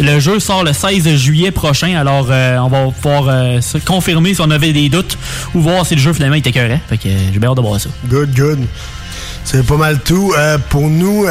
[0.00, 4.34] Le jeu sort le 16 juillet prochain, alors euh, on va pouvoir euh, se confirmer
[4.34, 5.18] si on avait des doutes
[5.54, 6.80] ou voir si le jeu finalement était écœurant.
[6.88, 7.90] Fait que j'ai bien hâte de voir ça.
[8.08, 8.60] Good, good.
[9.44, 11.26] C'est pas mal tout euh, pour nous,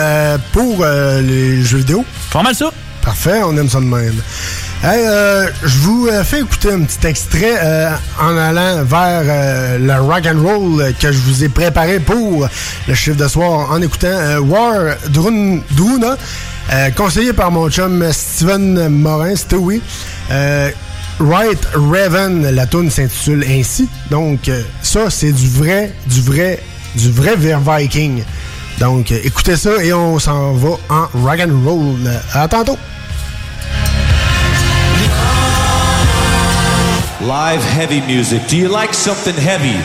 [0.51, 0.85] pour
[1.21, 2.03] les jeux vidéo.
[2.31, 2.71] Pas mal ça.
[3.01, 4.15] Parfait, on aime ça de même.
[4.83, 7.89] Hey, euh, je vous euh, fais écouter un petit extrait euh,
[8.21, 12.47] en allant vers le rock and roll que je vous ai préparé pour
[12.87, 14.73] le chiffre de soir en écoutant War
[15.09, 16.17] Drun- Druna,
[16.71, 19.81] euh, conseillé par mon chum Steven Morin, Stewie.
[20.31, 20.69] Euh,
[21.19, 23.89] Right Raven, la tune s'intitule ainsi.
[24.11, 26.59] Donc euh, ça, c'est du vrai, du vrai,
[26.95, 28.23] du vrai ver- Viking.
[28.79, 31.95] Donc euh, écoutez ça et on s'en va en rock and roll.
[32.33, 32.77] À tantôt.
[37.21, 38.41] Live heavy music.
[38.47, 39.75] Do you like something heavy?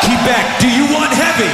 [0.00, 1.50] Quebec, do you want heavy?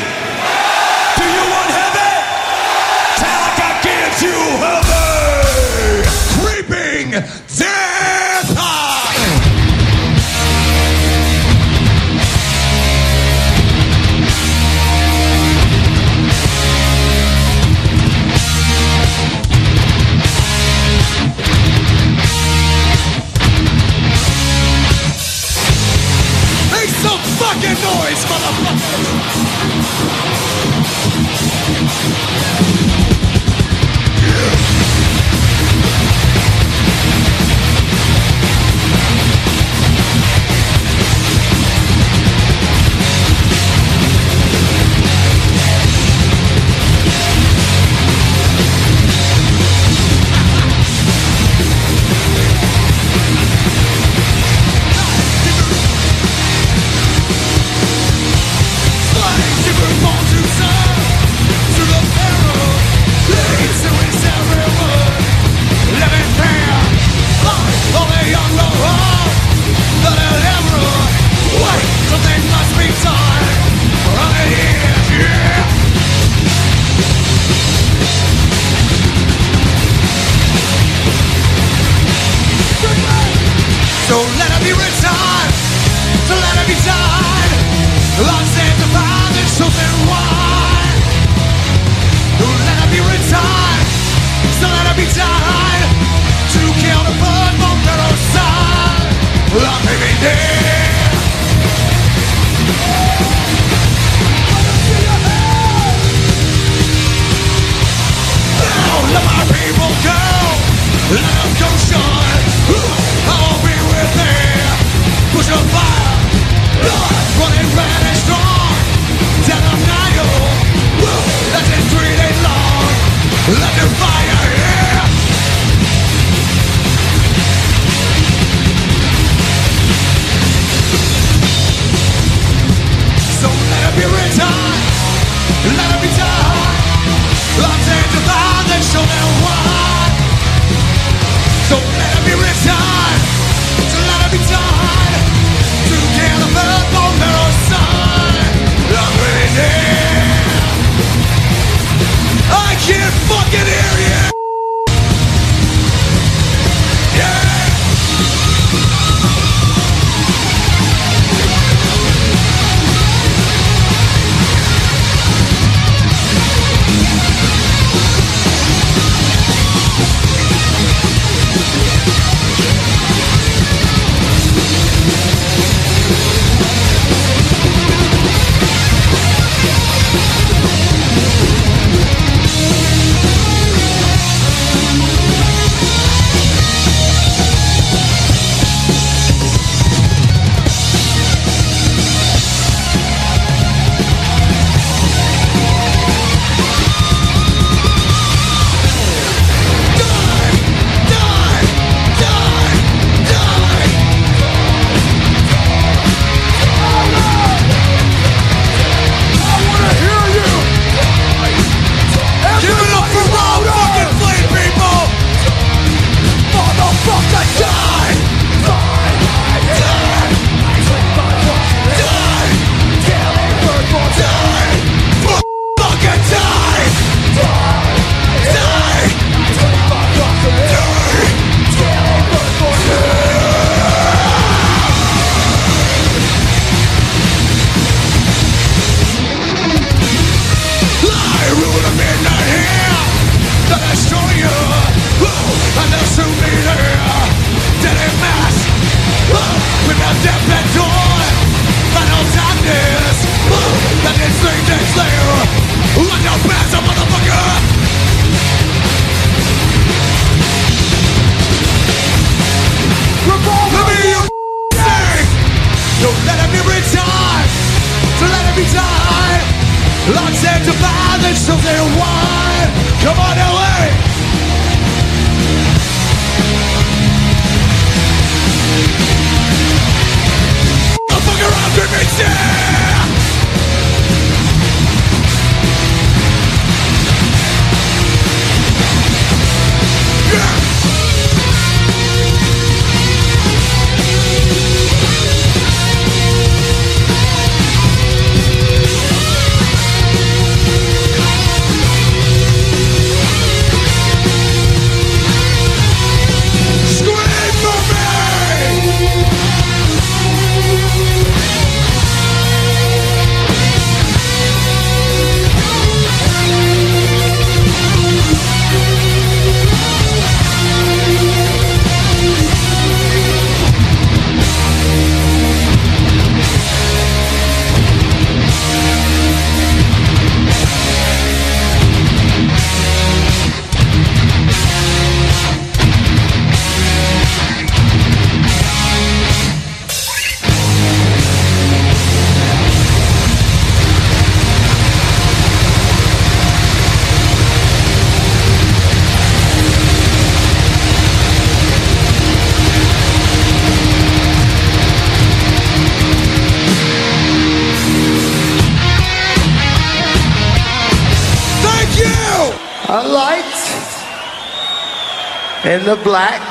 [365.87, 366.43] The black,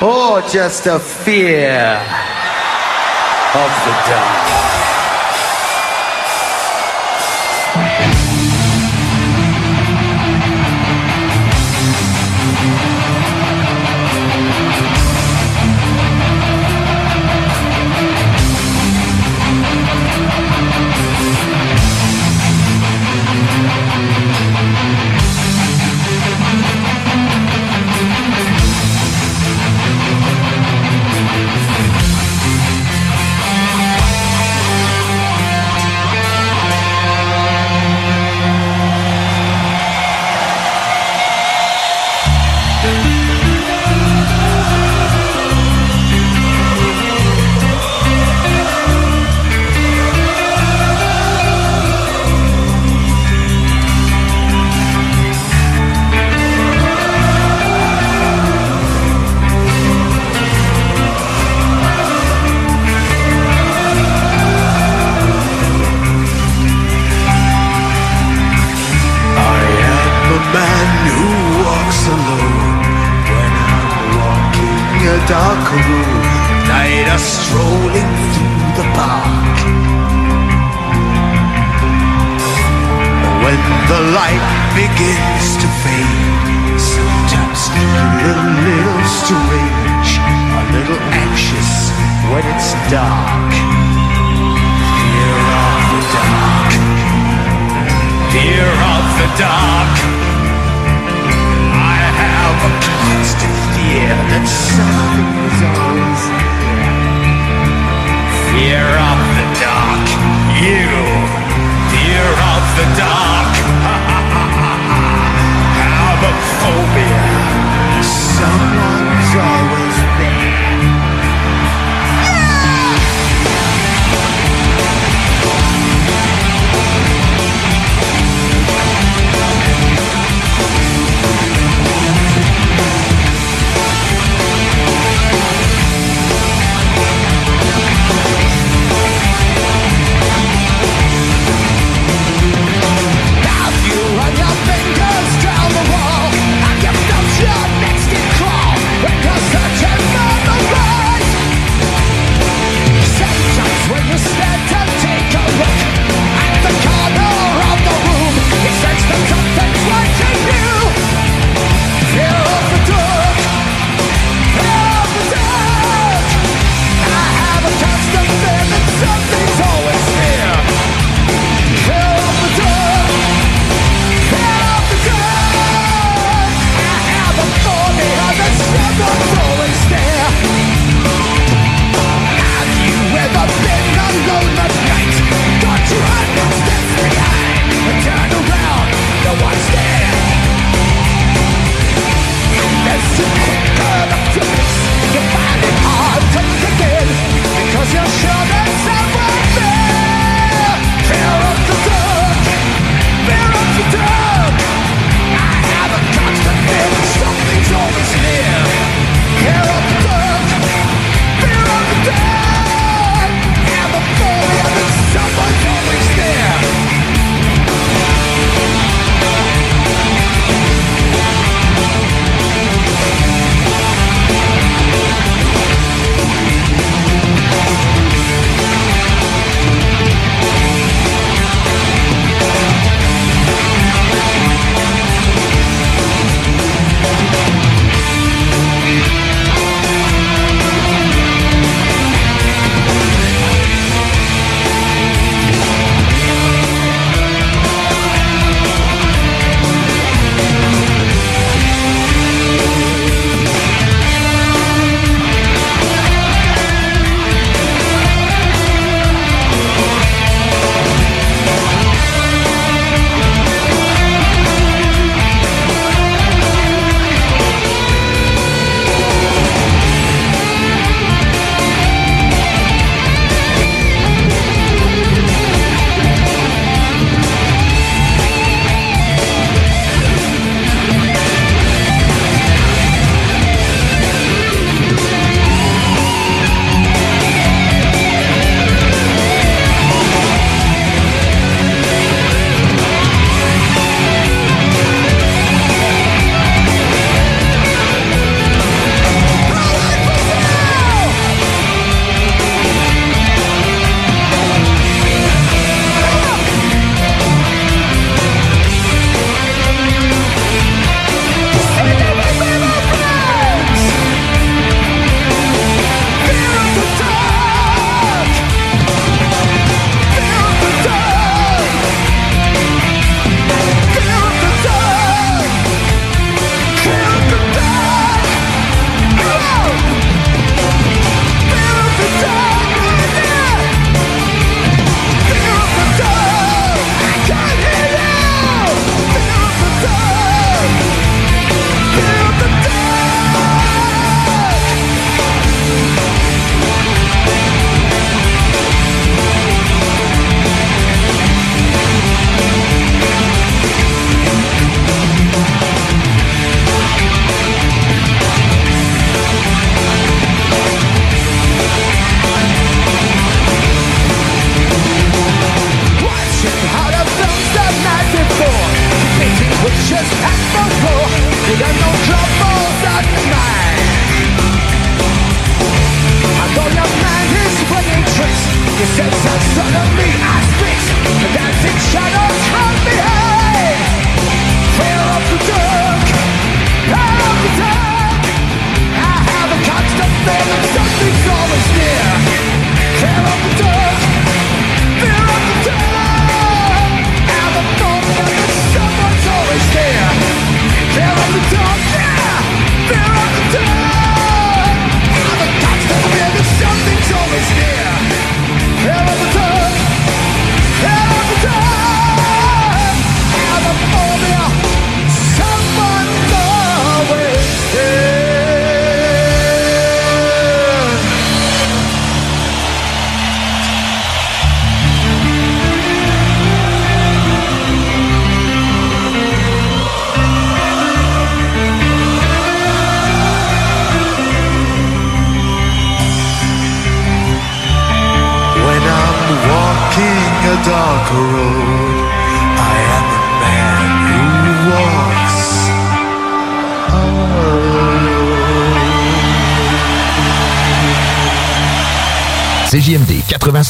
[0.00, 1.98] or just a fear
[3.54, 4.71] of the dark.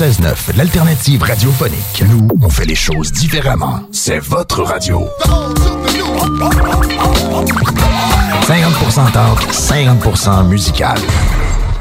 [0.03, 2.03] 96.9, l'alternative radiophonique.
[2.11, 3.83] Nous, on fait les choses différemment.
[3.93, 5.09] C'est votre radio.
[8.49, 10.99] 50% talk, 50% musical.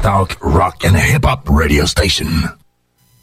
[0.02, 2.28] Talk, rock and hip-hop radio station.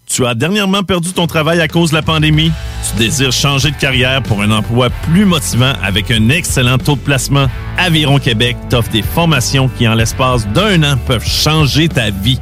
[0.06, 2.52] Tu as dernièrement perdu ton travail à cause de la pandémie?
[2.90, 7.02] Tu désires changer de carrière pour un emploi plus motivant avec un excellent taux de
[7.02, 7.46] placement?
[7.78, 12.42] Aviron Québec t'offre des formations qui, en l'espace d'un an, peuvent changer ta vie.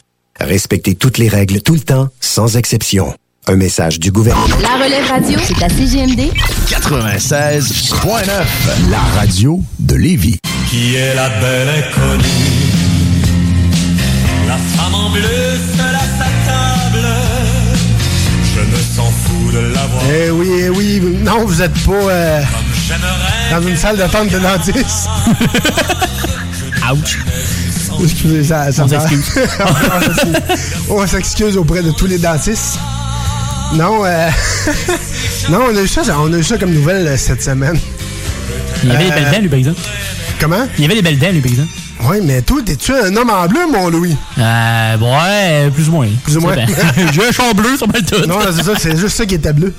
[0.43, 3.13] Respectez toutes les règles tout le temps, sans exception.
[3.47, 4.55] Un message du gouvernement.
[4.61, 6.31] La relève radio, c'est à CGMD
[6.67, 8.27] 96.9,
[8.89, 10.39] la radio de Lévis.
[10.69, 12.23] Qui est la belle inconnue?
[14.47, 15.21] La femme en bleu
[15.77, 17.07] seule à sa table
[18.55, 21.01] Je me sens fou de la voir Eh oui, eh oui.
[21.23, 22.41] Non, vous êtes pas euh,
[23.51, 25.07] dans une salle d'attente de dentiste.
[26.91, 27.19] Ouch.
[28.03, 29.31] Excusez, ça, ça On s'excuse.
[30.89, 32.79] On s'excuse auprès de tous les dentistes.
[33.73, 34.27] Non, euh...
[35.49, 37.79] non, on a eu ça, on a eu ça comme nouvelle euh, cette semaine.
[38.83, 39.79] Il y avait des Euh, belles dents, lui, par exemple.
[40.39, 40.67] Comment?
[40.77, 41.69] Il y avait des belles dents, lui, par exemple.
[42.03, 44.15] Oui, mais toi, t'es-tu un homme en bleu, mon Louis?
[44.37, 46.07] Euh, ouais, plus ou moins.
[46.23, 46.55] Plus ou moins.
[47.13, 48.25] J'ai un champ bleu sur ma tout.
[48.27, 49.73] Non, c'est ça, c'est juste ça qui était bleu.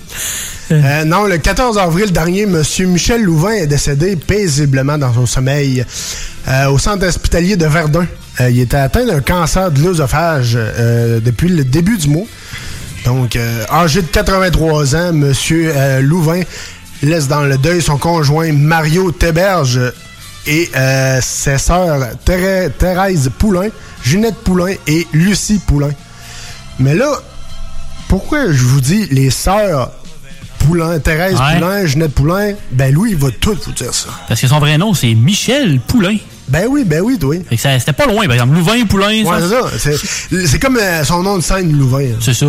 [0.70, 2.62] Euh, non, le 14 avril dernier, M.
[2.86, 5.84] Michel Louvain est décédé paisiblement dans son sommeil
[6.48, 8.06] euh, au centre hospitalier de Verdun.
[8.40, 12.26] Euh, il était atteint d'un cancer de l'œsophage euh, depuis le début du mois.
[13.04, 15.32] Donc, euh, âgé de 83 ans, M.
[15.50, 16.42] euh, Louvain
[17.02, 19.80] laisse dans le deuil son conjoint Mario Théberge
[20.46, 23.68] et euh, ses sœurs Thérè- Thérèse Poulain,
[24.04, 25.90] Ginette Poulain et Lucie Poulain.
[26.78, 27.10] Mais là,
[28.08, 29.90] pourquoi je vous dis les sœurs
[30.60, 31.54] Poulain, Thérèse Ouais.
[31.58, 34.08] Poulain, Ginette Poulain, ben lui, il va tout vous dire ça.
[34.28, 36.16] Parce que son vrai nom, c'est Michel Poulain.
[36.48, 37.42] Ben oui, ben oui, oui.
[37.56, 38.54] C'était pas loin, par exemple.
[38.54, 39.24] Louvain Poulain.
[39.24, 39.96] Ouais, c'est ça.
[39.96, 42.10] C'est- C'est comme euh, son nom de scène, Louvain.
[42.20, 42.46] C'est ça.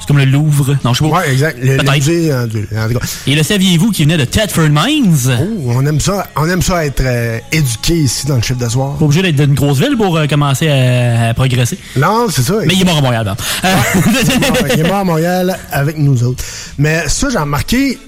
[0.00, 0.76] C'est comme le Louvre.
[0.84, 1.18] Non, je sais pas.
[1.18, 1.58] Ouais, exact.
[1.60, 3.06] Le, musée, en tout- en tout cas.
[3.26, 5.16] Et le saviez-vous qui venait de Thetford Mines?
[5.40, 8.68] Oh, on aime ça, on aime ça être euh, éduqué ici dans le chiffre de
[8.68, 8.96] soir.
[8.96, 11.78] Pas obligé d'être d'une grosse ville pour euh, commencer à, à progresser.
[11.96, 12.54] Non, c'est ça.
[12.64, 13.38] Mais il est mort à Montréal, donc.
[13.64, 13.74] Euh,
[14.74, 16.44] il est mort à Montréal avec nous autres.
[16.78, 17.98] Mais ça, j'ai remarqué,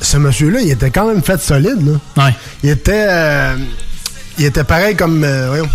[0.00, 1.78] ce monsieur-là, il était quand même fait solide.
[2.16, 2.24] Là.
[2.26, 2.34] Ouais.
[2.62, 3.56] Il était, euh,
[4.38, 5.68] il était pareil comme, euh, voyons,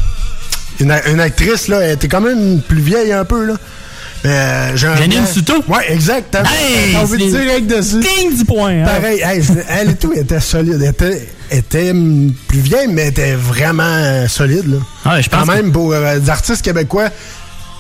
[0.80, 3.46] une, une actrice, là, elle était quand même plus vieille un peu.
[3.46, 3.56] Là.
[4.26, 5.54] Euh, Janine Souto?
[5.68, 6.28] Ouais, exact.
[6.32, 8.00] T'as Hey, envie de dire avec dessus.
[8.02, 8.82] Ding, 10 points.
[8.82, 8.86] hein.
[8.86, 10.82] Pareil, hey, je- elle et tout était solide.
[10.82, 11.94] Elle était, était
[12.48, 14.68] plus vieille, mais elle était vraiment euh, solide.
[14.68, 14.78] Là.
[15.06, 17.10] Ah je pense Quand même, pour euh, des artistes québécois,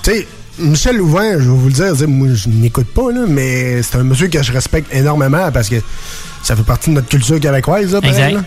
[0.02, 0.28] tu sais,
[0.60, 4.04] Michel Louvain, je vais vous le dire, moi, je n'écoute pas, là, mais c'est un
[4.04, 5.76] monsieur que je respecte énormément parce que
[6.44, 7.92] ça fait partie de notre culture québécoise.
[7.94, 8.34] Là, pareil, Exact.
[8.34, 8.44] là.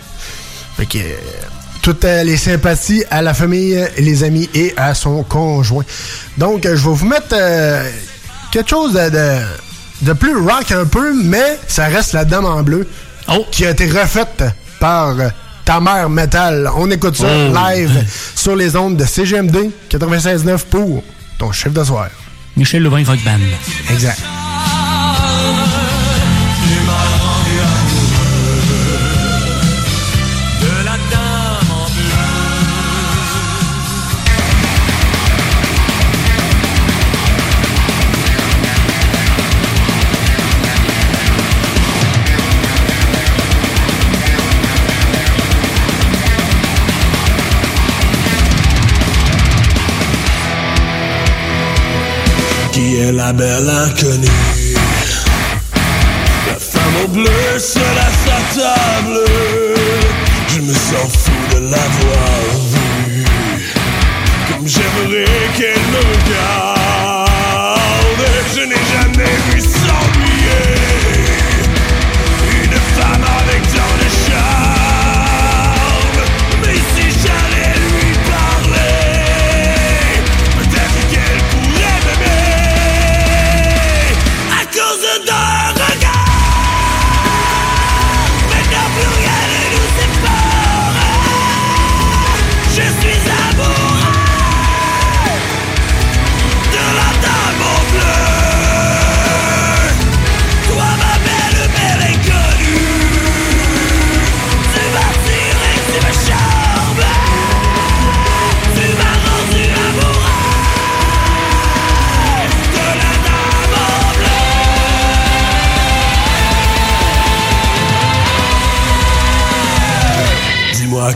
[0.77, 0.97] Fait que.
[1.83, 5.83] Toutes les sympathies à la famille, les amis et à son conjoint.
[6.37, 7.87] Donc, euh, je vais vous mettre euh,
[8.51, 9.39] quelque chose de, de,
[10.01, 12.87] de plus rock un peu, mais ça reste la Dame en bleu
[13.51, 14.43] qui a été refaite
[14.79, 15.27] par euh,
[15.65, 16.69] ta mère métal.
[16.75, 17.53] On écoute ça Oh.
[17.53, 18.03] live
[18.35, 21.03] sur les ondes de CGMD 96.9 pour
[21.37, 22.07] ton chef de soir.
[22.55, 23.39] Michel Louvain Rock Band.
[23.91, 24.19] Exact.
[53.11, 54.27] La belle inconnue.
[56.47, 59.19] La femme au bleu seule à sa table.
[60.47, 62.39] Je me sens fou de l'avoir
[62.71, 63.25] vue.
[64.47, 65.25] Comme j'aimerais
[65.57, 66.72] qu'elle me regarde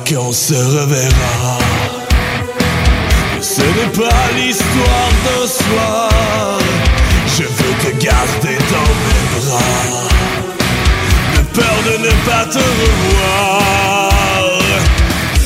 [0.09, 1.57] bleu Dis-moi quand on se reverra.
[3.41, 6.59] Ce n'est pas l'histoire d'un soir
[7.37, 10.07] Je veux te garder dans mes bras.
[11.35, 13.67] De peur de ne pas te revoir.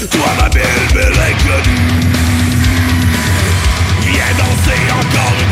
[0.09, 2.11] Toi ma belle, belle inconnue
[4.01, 5.50] Viens danser encore une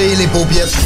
[0.00, 0.76] Les paupiètes.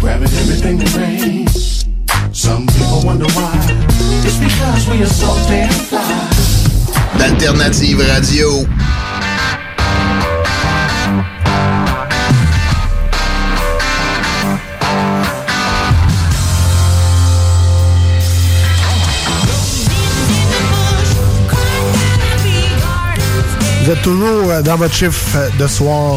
[0.00, 1.84] Grabbing everything that rains.
[2.32, 3.50] Some people wonder why.
[4.24, 5.98] It's because we are so damn fly.
[7.18, 8.64] D'Alternative Radio.
[23.82, 26.16] Vous êtes toujours euh, dans votre chiffre de soir.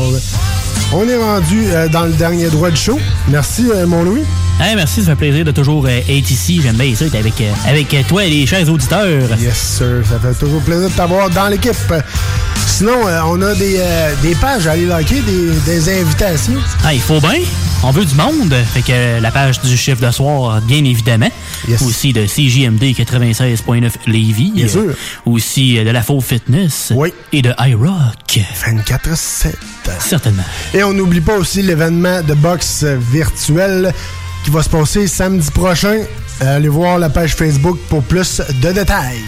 [0.94, 3.00] On est rendu euh, dans le dernier droit du show.
[3.30, 4.24] Merci, euh, mon Louis.
[4.60, 6.62] Hey, merci, ça fait plaisir de toujours être ici.
[6.62, 9.30] J'aime bien ça, être avec, avec toi et les chers auditeurs.
[9.40, 10.04] Yes, sir.
[10.08, 11.74] Ça fait toujours plaisir de t'avoir dans l'équipe.
[12.68, 12.94] Sinon,
[13.26, 13.82] on a des,
[14.22, 16.60] des pages à aller liker, des, des invitations.
[16.84, 17.40] Ah, il faut bien.
[17.84, 18.54] On veut du monde.
[18.74, 21.30] Fait que la page du chiffre de soir, bien évidemment.
[21.86, 24.52] Aussi de CJMD 96.9 Lévis.
[24.56, 24.94] Bien sûr.
[25.26, 26.92] Aussi euh, de la Faux Fitness.
[26.96, 27.14] Oui.
[27.32, 28.40] Et de iRock.
[28.66, 29.54] 24-7.
[30.00, 30.44] Certainement.
[30.74, 33.94] Et on n'oublie pas aussi l'événement de boxe virtuel
[34.44, 35.98] qui va se passer samedi prochain.
[36.42, 39.20] Euh, allez voir la page Facebook pour plus de détails.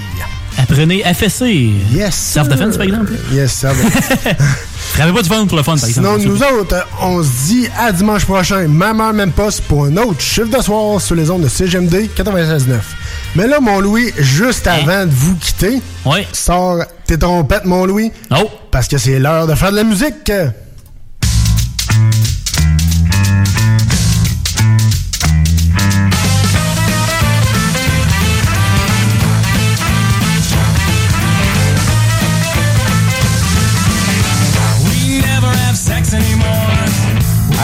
[0.57, 1.71] Apprenez FSC.
[1.93, 2.13] Yes.
[2.15, 3.13] Self-defense, par exemple.
[3.31, 3.75] Yes, self
[4.93, 6.35] Travaillez pas du fun pour le fun, par Sinon, exemple.
[6.35, 10.21] nous autres, on se dit à dimanche prochain, même heure, même poste, pour un autre
[10.21, 12.75] chiffre de soir sur les ondes de CGMD 96.9.
[13.35, 15.81] Mais là, mon Louis, juste avant de vous quitter,
[16.31, 18.11] sors tes trompettes, mon Louis.
[18.31, 18.49] Oh!
[18.69, 20.31] Parce que c'est l'heure de faire de la musique.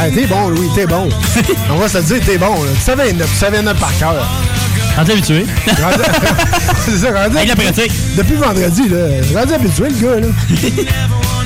[0.02, 1.10] Ah, t'es bon, Louis, t'es bon.
[1.70, 2.54] On va se le dire, t'es bon.
[2.64, 2.72] Là.
[2.74, 4.26] Tu savais, tu savais notre par cœur.
[4.96, 5.46] Rendu habitué.
[6.86, 7.36] C'est ça, rendu.
[7.36, 7.92] Avec la pratique.
[8.16, 9.40] Depuis vendredi, là.
[9.42, 10.28] Rendu habitué, le gars, là.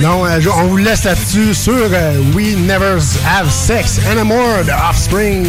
[0.00, 2.98] non, euh, on vous laisse là-dessus sur euh, We Never
[3.28, 5.44] Have Sex Anymore de Offspring.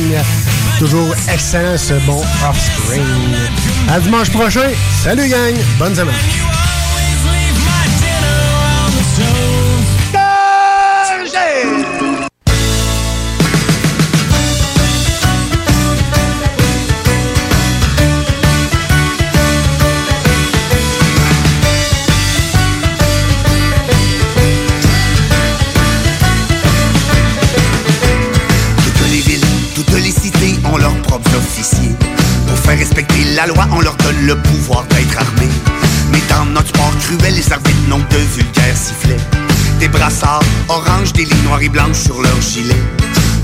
[0.79, 3.03] Toujours excellent, ce bon Offspring.
[3.87, 4.71] À dimanche prochain.
[5.03, 5.53] Salut, gang.
[5.77, 6.15] Bonne semaine.
[33.47, 35.51] Loi, on leur donne le pouvoir d'être armés.
[36.11, 39.17] Mais dans notre sport cruel, les arbitres n'ont de vulgaires sifflets.
[39.79, 42.83] Des brassards orange, des lignes noires et blanches sur leurs gilets.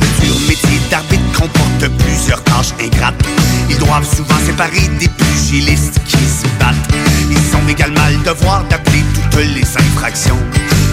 [0.02, 3.22] Le dur métier d'arbitre comporte plusieurs tâches ingrates.
[3.70, 6.76] Ils doivent souvent séparer des pugilistes qui se battent.
[7.30, 10.40] Ils ont également le devoir d'appeler toutes les infractions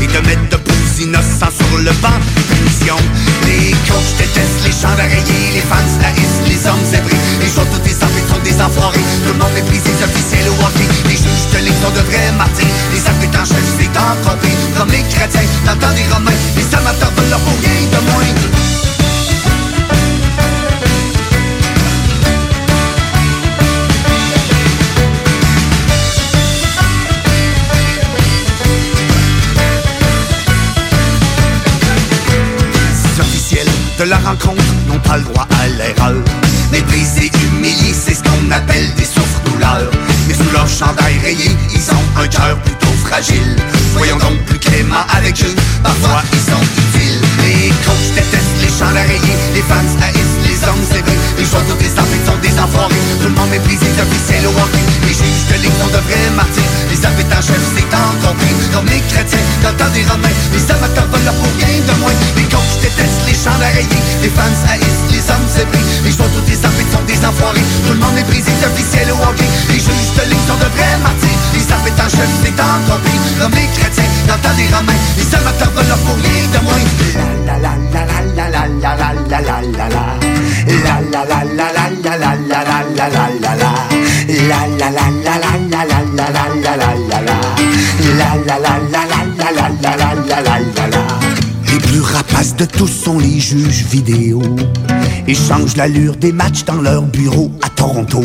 [0.01, 3.03] et de mettre debout les innocents sur le banc des punitions.
[3.47, 7.17] Les coachs détestent les champs d'oreiller, les fans haïssent les hommes zébrés.
[7.41, 8.28] Les joueurs tous des arbitres
[8.59, 10.89] Tout le monde méprise les officiels au hockey.
[11.05, 12.67] Les juges de ligue sont de vrais martyrs.
[12.93, 13.89] Les arbitres en chef, c'est.
[14.77, 16.33] Comme les chrétiens, dans des romains.
[16.57, 18.25] Les amateurs veulent leur pour rien de moins.
[33.99, 36.15] De la rencontre n'ont pas le droit à l'erreur.
[36.71, 39.91] Méprisés, humiliés, c'est ce qu'on appelle des souffres-douleurs.
[40.27, 43.57] Mais sous leur chandail rayé, ils ont un cœur plutôt fragile.
[43.95, 47.21] Soyons donc plus cléments avec eux, parfois ils sont utiles.
[47.43, 51.19] Les coachs détestent les chandails rayés, les fans haïssent les hommes zébrés.
[51.39, 53.01] Les joueurs de des arbitres sont des enfoirés.
[53.21, 54.85] Tout le monde méprise les officiels au hockey.
[55.07, 56.73] Les juges de ligue sont de vrais martyrs.
[56.91, 57.89] Les en chef, c'est
[58.21, 58.55] compris.
[58.75, 60.37] Comme les chrétiens, dans le temps des romains.
[60.53, 62.17] Les amateurs leur pour rien de moins.
[62.37, 64.03] Les coachs détestent les champs rayés.
[64.21, 65.49] Les fans haïssent les hommes.
[66.05, 66.08] Les joueurs
[66.39, 67.65] tous des arbitres sont des enfoirés.
[67.87, 69.49] Tout le monde méprise les officiels au hockey.
[69.69, 71.39] Les juges de ligue sont de vrais martyrs.
[71.55, 72.57] Les arbitres en chef, c'est les
[73.75, 75.01] chrétiens, dans le temps des romains.
[75.17, 75.25] Les
[75.75, 75.99] veulent leur
[76.55, 76.85] de moins.
[77.19, 80.05] La la la la la la la la la la la.
[80.69, 83.73] La la la la la la la la la la la la la.
[84.49, 87.37] La la la la la la la la la la la la la.
[88.19, 90.78] La la la la la la la la la la
[91.99, 94.41] plus rapaces de tous sont les juges vidéo.
[95.27, 98.23] Ils changent l'allure des matchs dans leur bureau à Toronto.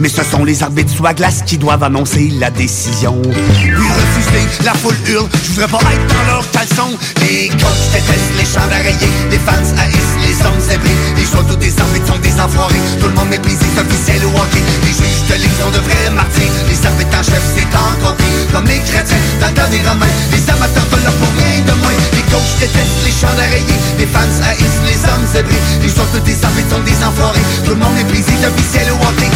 [0.00, 3.20] Mais ce sont les arbitres sous la glace qui doivent annoncer la décision.
[3.22, 6.90] Puis refuser, la foule hurle, je voudrais pas être dans leur caleçon.
[7.20, 10.98] Les coachs détestent les champs d'araignée, les fans haïssent les hommes zébrés.
[11.16, 12.82] Les joueurs tous des arbitres sont des enfoirés.
[13.00, 14.62] Tout le monde méprise les officiels au hockey.
[14.82, 16.50] Les juges de ligue sont de vrais martyrs.
[16.68, 17.70] Les arbitres en chef, c'est
[18.02, 18.26] compris.
[18.52, 19.70] Comme les chrétiens, dans le temps.
[19.70, 21.72] Les amateurs veulent leur pour rien de
[22.16, 23.36] Les coachs détestent les chants
[23.98, 27.96] Les fans haïssent les hommes zébrés Les joueurs de sont des enfoirés Tout le monde
[27.98, 29.26] est brisé d'un ou hanté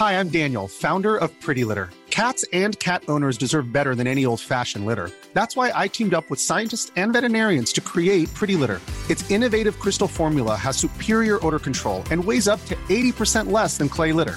[0.00, 1.90] Hi, I'm Daniel, founder of Pretty Litter.
[2.10, 5.10] Cats and cat owners deserve better than any old-fashioned litter.
[5.34, 8.80] That's why I teamed up with scientists and veterinarians to create Pretty Litter.
[9.10, 13.88] Its innovative crystal formula has superior odor control and weighs up to 80% less than
[13.88, 14.36] clay litter.